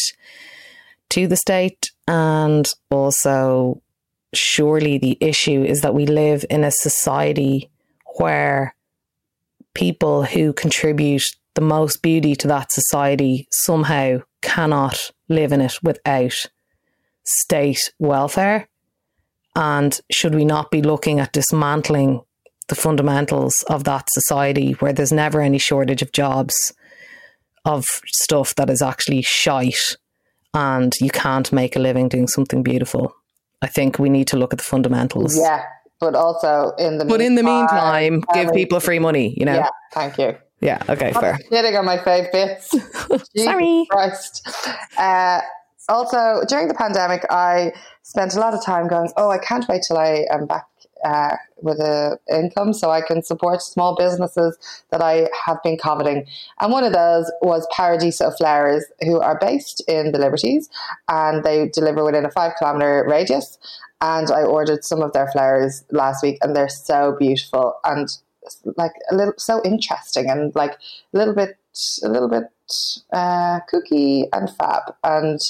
[1.10, 3.80] to the state, and also
[4.34, 7.70] surely the issue is that we live in a society
[8.16, 8.74] where
[9.74, 11.22] people who contribute
[11.54, 16.50] the most beauty to that society somehow cannot live in it without
[17.24, 18.68] state welfare.
[19.54, 22.22] And should we not be looking at dismantling
[22.68, 26.54] the fundamentals of that society where there's never any shortage of jobs,
[27.64, 29.96] of stuff that is actually shite,
[30.54, 33.14] and you can't make a living doing something beautiful?
[33.60, 35.38] I think we need to look at the fundamentals.
[35.38, 35.64] Yeah,
[36.00, 39.34] but also in the but in the meantime, give people free money.
[39.36, 39.54] You know.
[39.54, 40.36] Yeah, thank you.
[40.62, 40.82] Yeah.
[40.88, 41.08] Okay.
[41.08, 41.38] I'm fair.
[41.50, 42.72] Kidding on my fave bits.
[43.36, 43.86] Sorry.
[43.90, 44.48] Christ.
[44.96, 45.40] Uh,
[45.88, 49.82] also, during the pandemic, I spent a lot of time going, "Oh, I can't wait
[49.86, 50.66] till I am back
[51.04, 54.56] uh, with an income so I can support small businesses
[54.90, 56.26] that I have been coveting.
[56.60, 60.68] And one of those was Paradiso Flowers, who are based in the Liberties
[61.08, 63.58] and they deliver within a five kilometer radius.
[64.00, 68.08] And I ordered some of their flowers last week and they're so beautiful and
[68.76, 70.72] like a little so interesting and like
[71.14, 71.56] a little bit
[72.02, 72.44] a little bit
[73.12, 75.40] uh, kooky and fab and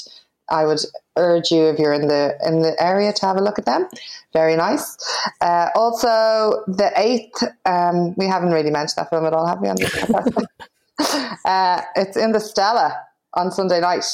[0.49, 0.79] I would
[1.15, 3.87] urge you if you're in the in the area to have a look at them.
[4.33, 4.97] Very nice.
[5.41, 7.43] Uh, also, the eighth.
[7.65, 9.69] Um, we haven't really mentioned that film at all, have we?
[9.69, 9.77] On
[11.45, 12.95] uh, it's in the Stella
[13.33, 14.05] on Sunday night,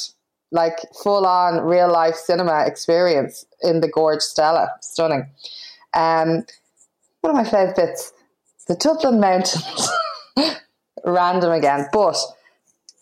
[0.52, 4.70] like full on real life cinema experience in the Gorge Stella.
[4.82, 5.28] Stunning.
[5.94, 6.46] Um,
[7.22, 8.14] one of my favourite bits:
[8.70, 9.90] the Dublin Mountains.
[11.06, 12.16] Random again, but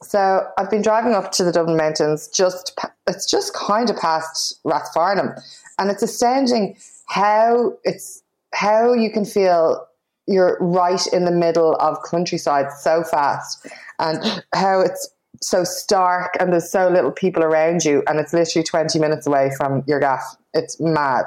[0.02, 2.28] so I've been driving up to the Dublin Mountains.
[2.30, 5.40] Just it's just kind of past Rathfarnham,
[5.78, 9.86] and it's astounding how it's how you can feel
[10.26, 13.68] you're right in the middle of countryside so fast,
[14.00, 15.10] and how it's
[15.42, 19.52] so stark and there's so little people around you, and it's literally twenty minutes away
[19.58, 20.24] from your gaff.
[20.54, 21.26] It's mad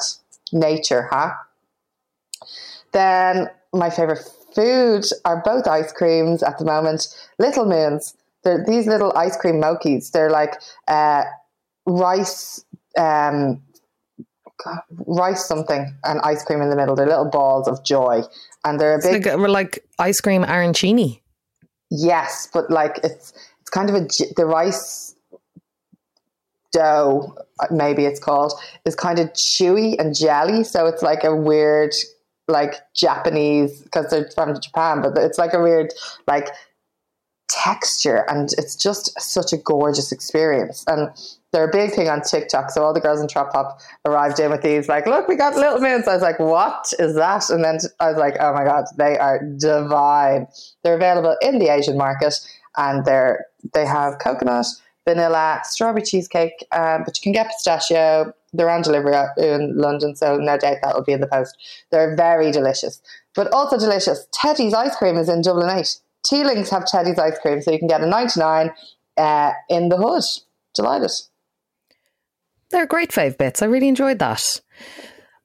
[0.52, 1.32] nature, huh?
[2.92, 4.20] Then my favorite
[4.54, 7.08] food are both ice creams at the moment.
[7.38, 10.10] Little Moons they're these little ice cream mochis.
[10.12, 10.54] They're like
[10.88, 11.24] uh,
[11.86, 12.64] rice,
[12.98, 13.62] um,
[15.06, 16.94] rice something, and ice cream in the middle.
[16.94, 18.22] They're little balls of joy,
[18.64, 19.26] and they're a big.
[19.26, 21.20] Like, we're like ice cream arancini.
[21.90, 24.00] Yes, but like it's it's kind of a
[24.36, 25.14] the rice
[26.72, 27.36] dough,
[27.70, 28.52] maybe it's called,
[28.84, 30.64] is kind of chewy and jelly.
[30.64, 31.92] So it's like a weird,
[32.50, 35.92] like Japanese because they're from Japan, but it's like a weird,
[36.26, 36.48] like
[37.48, 40.84] texture and it's just such a gorgeous experience.
[40.86, 41.10] And
[41.52, 42.70] they're a big thing on TikTok.
[42.70, 45.56] So all the girls in Trop Pop arrived in with these, like, look, we got
[45.56, 46.06] Little Moons.
[46.06, 47.50] I was like, what is that?
[47.50, 50.46] And then I was like, oh my God, they are divine.
[50.84, 52.34] They're available in the Asian market
[52.76, 54.66] and they're, they have coconut,
[55.08, 58.32] vanilla, strawberry cheesecake, um, but you can get pistachio.
[58.52, 61.56] They're on delivery in London, so no doubt that will be in the post.
[61.90, 63.00] They're very delicious,
[63.34, 64.26] but also delicious.
[64.32, 65.86] Teddy's ice cream is in Dublin 8.
[66.24, 68.70] Teelings have Teddy's ice cream, so you can get a 99
[69.16, 70.24] uh, in the hood.
[70.74, 71.10] Delighted.
[72.70, 73.62] They're great fave bits.
[73.62, 74.42] I really enjoyed that.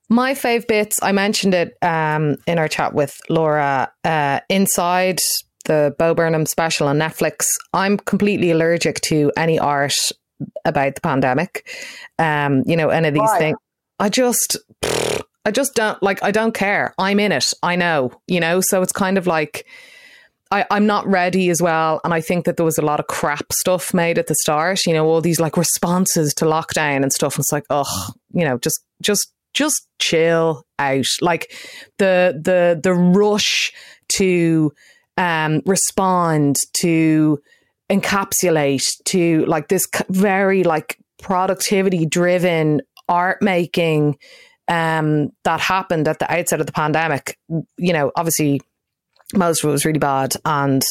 [0.09, 3.91] My fave bits, I mentioned it um, in our chat with Laura.
[4.03, 5.17] Uh, inside
[5.65, 9.95] the Bo Burnham special on Netflix, I'm completely allergic to any art
[10.63, 11.67] about the pandemic.
[12.19, 13.57] Um, you know, any of these things.
[13.99, 14.57] I just,
[15.45, 16.21] I just don't like.
[16.23, 16.93] I don't care.
[16.97, 17.51] I'm in it.
[17.63, 18.11] I know.
[18.27, 19.65] You know, so it's kind of like
[20.51, 21.99] I, I'm not ready as well.
[22.03, 24.86] And I think that there was a lot of crap stuff made at the start,
[24.86, 27.36] you know, all these like responses to lockdown and stuff.
[27.36, 31.05] And it's like, oh, you know, just, just, just chill out.
[31.21, 31.51] Like
[31.97, 33.73] the, the, the rush
[34.13, 34.71] to,
[35.17, 37.41] um, respond to,
[37.89, 44.17] encapsulate to like this very like productivity driven art making
[44.67, 47.38] um, that happened at the outset of the pandemic.
[47.77, 48.61] You know, obviously
[49.33, 50.81] most of it was really bad and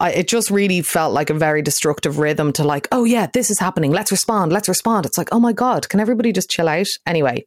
[0.00, 3.50] I, it just really felt like a very destructive rhythm to like, oh yeah, this
[3.50, 3.92] is happening.
[3.92, 4.50] Let's respond.
[4.50, 5.04] Let's respond.
[5.04, 6.86] It's like, oh my God, can everybody just chill out?
[7.06, 7.44] Anyway,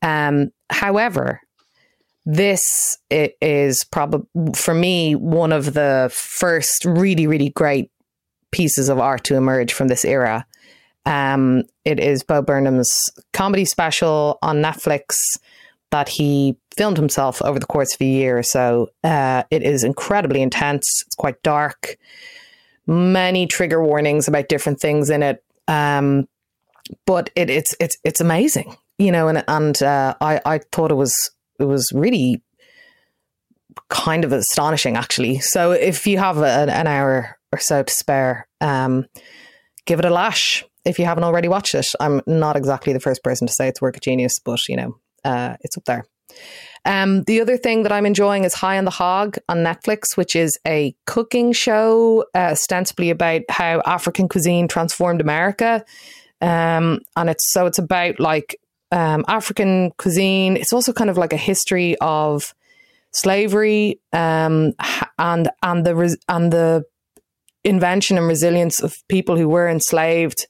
[0.00, 1.40] um, however,
[2.26, 7.90] this is probably for me one of the first really, really great
[8.50, 10.44] pieces of art to emerge from this era.
[11.06, 12.90] Um, it is Bo Burnham's
[13.32, 15.14] comedy special on Netflix
[15.92, 18.90] that he filmed himself over the course of a year so.
[19.04, 20.84] Uh, it is incredibly intense.
[21.06, 21.96] It's quite dark.
[22.88, 25.44] Many trigger warnings about different things in it.
[25.68, 26.28] Um,
[27.04, 29.28] but it, it's it's it's amazing, you know.
[29.28, 31.14] And and uh, I I thought it was
[31.58, 32.42] it was really
[33.88, 35.40] kind of astonishing, actually.
[35.40, 39.06] So if you have a, an hour or so to spare, um,
[39.84, 41.86] give it a lash if you haven't already watched it.
[42.00, 44.98] I'm not exactly the first person to say it's work of genius, but you know,
[45.24, 46.04] uh, it's up there.
[46.84, 50.36] Um, the other thing that I'm enjoying is High on the Hog on Netflix, which
[50.36, 55.84] is a cooking show uh, ostensibly about how African cuisine transformed America.
[56.40, 58.56] Um, and it's so it's about like
[58.92, 60.56] um, African cuisine.
[60.56, 62.54] It's also kind of like a history of
[63.12, 64.72] slavery um,
[65.18, 66.84] and and the and the
[67.64, 70.46] invention and resilience of people who were enslaved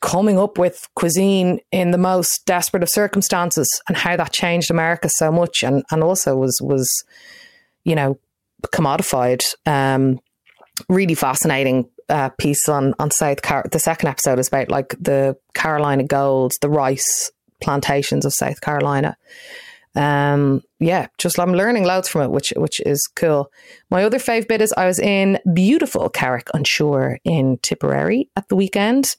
[0.00, 5.08] coming up with cuisine in the most desperate of circumstances and how that changed America
[5.10, 6.90] so much and, and also was was
[7.84, 8.18] you know
[8.66, 10.18] commodified um,
[10.88, 15.36] really fascinating uh, piece on on South Car- the second episode is about like the
[15.54, 17.30] Carolina golds the rice
[17.60, 19.16] plantations of South Carolina
[19.96, 23.50] um, yeah, just I'm learning loads from it, which which is cool.
[23.90, 28.48] My other fave bit is I was in beautiful Carrick on Suir in Tipperary at
[28.48, 29.14] the weekend.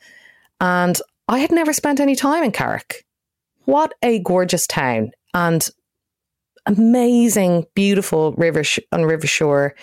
[0.60, 3.06] And I had never spent any time in Carrick.
[3.66, 5.68] What a gorgeous town and
[6.66, 9.76] amazing, beautiful river sh- on River Suir,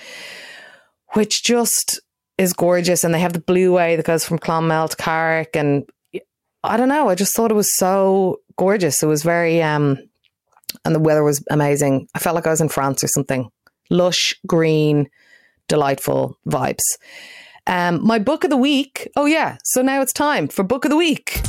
[1.14, 2.00] which just
[2.38, 3.04] is gorgeous.
[3.04, 5.56] And they have the blue way that goes from Clonmel to Carrick.
[5.56, 5.88] And
[6.64, 9.02] I don't know, I just thought it was so gorgeous.
[9.02, 9.98] It was very, um,
[10.84, 12.08] and the weather was amazing.
[12.14, 13.50] I felt like I was in France or something.
[13.90, 15.08] Lush, green,
[15.68, 16.82] delightful vibes.
[17.66, 19.08] Um, my book of the week.
[19.16, 19.58] Oh, yeah.
[19.64, 21.40] So now it's time for book of the week.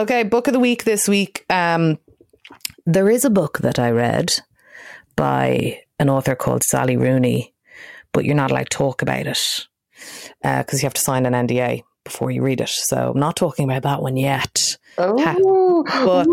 [0.00, 1.44] Okay, book of the week this week.
[1.50, 1.98] Um,
[2.86, 4.32] there is a book that I read
[5.14, 7.52] by an author called Sally Rooney,
[8.12, 9.66] but you're not allowed to talk about it
[10.40, 12.70] because uh, you have to sign an NDA before you read it.
[12.70, 14.56] So I'm not talking about that one yet.
[14.96, 16.28] Oh, but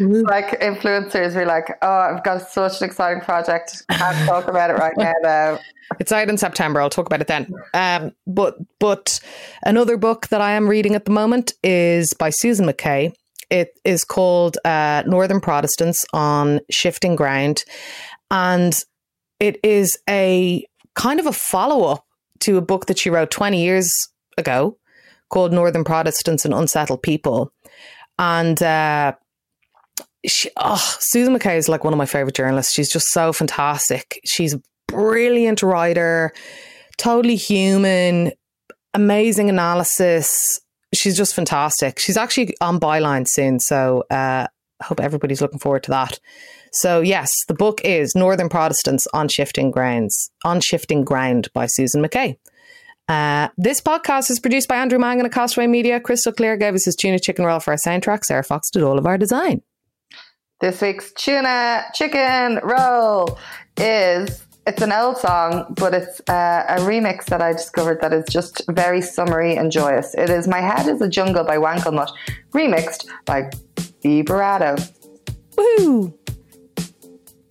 [0.00, 3.84] like influencers, we're like, oh, I've got such an exciting project.
[3.90, 5.12] Can't talk about it right now.
[5.22, 5.58] Though.
[6.00, 6.80] It's out in September.
[6.80, 7.54] I'll talk about it then.
[7.72, 9.20] Um, but but
[9.62, 13.12] another book that I am reading at the moment is by Susan McKay.
[13.50, 17.62] It is called uh, Northern Protestants on Shifting Ground,
[18.32, 18.76] and
[19.38, 20.66] it is a
[20.96, 22.04] kind of a follow up
[22.40, 23.92] to a book that she wrote 20 years
[24.36, 24.76] ago
[25.28, 27.52] called Northern Protestants and Unsettled People.
[28.18, 29.12] And uh,
[30.26, 32.72] she, oh, Susan McKay is like one of my favorite journalists.
[32.72, 34.20] She's just so fantastic.
[34.24, 36.32] She's a brilliant writer,
[36.98, 38.32] totally human,
[38.94, 40.60] amazing analysis.
[40.94, 41.98] She's just fantastic.
[41.98, 44.46] She's actually on Byline soon, so uh,
[44.80, 46.18] I hope everybody's looking forward to that.
[46.72, 52.02] So yes, the book is Northern Protestants on Shifting Grounds, on Shifting Ground by Susan
[52.02, 52.36] McKay.
[53.08, 56.00] Uh, this podcast is produced by Andrew Mangan at Castaway Media.
[56.00, 58.24] Crystal Clear gave us his tuna chicken roll for our soundtrack.
[58.24, 59.62] Sarah Fox did all of our design.
[60.58, 63.38] This week's tuna chicken roll
[63.76, 68.24] is it's an old song, but it's uh, a remix that I discovered that is
[68.30, 70.14] just very summery and joyous.
[70.14, 72.10] It is "My Head Is a Jungle" by Wankelmut,
[72.54, 73.50] remixed by
[74.02, 74.22] B.
[74.22, 74.76] Vibrato.
[75.58, 76.18] Woo!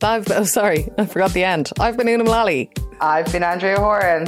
[0.01, 1.71] I've, oh, sorry, I forgot the end.
[1.79, 2.71] I've been Una Mullally.
[3.01, 4.27] I've been Andrea Horan.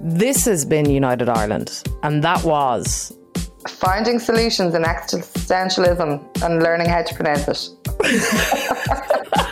[0.00, 3.12] This has been United Ireland, and that was
[3.68, 7.70] finding solutions in existentialism and learning how to pronounce it.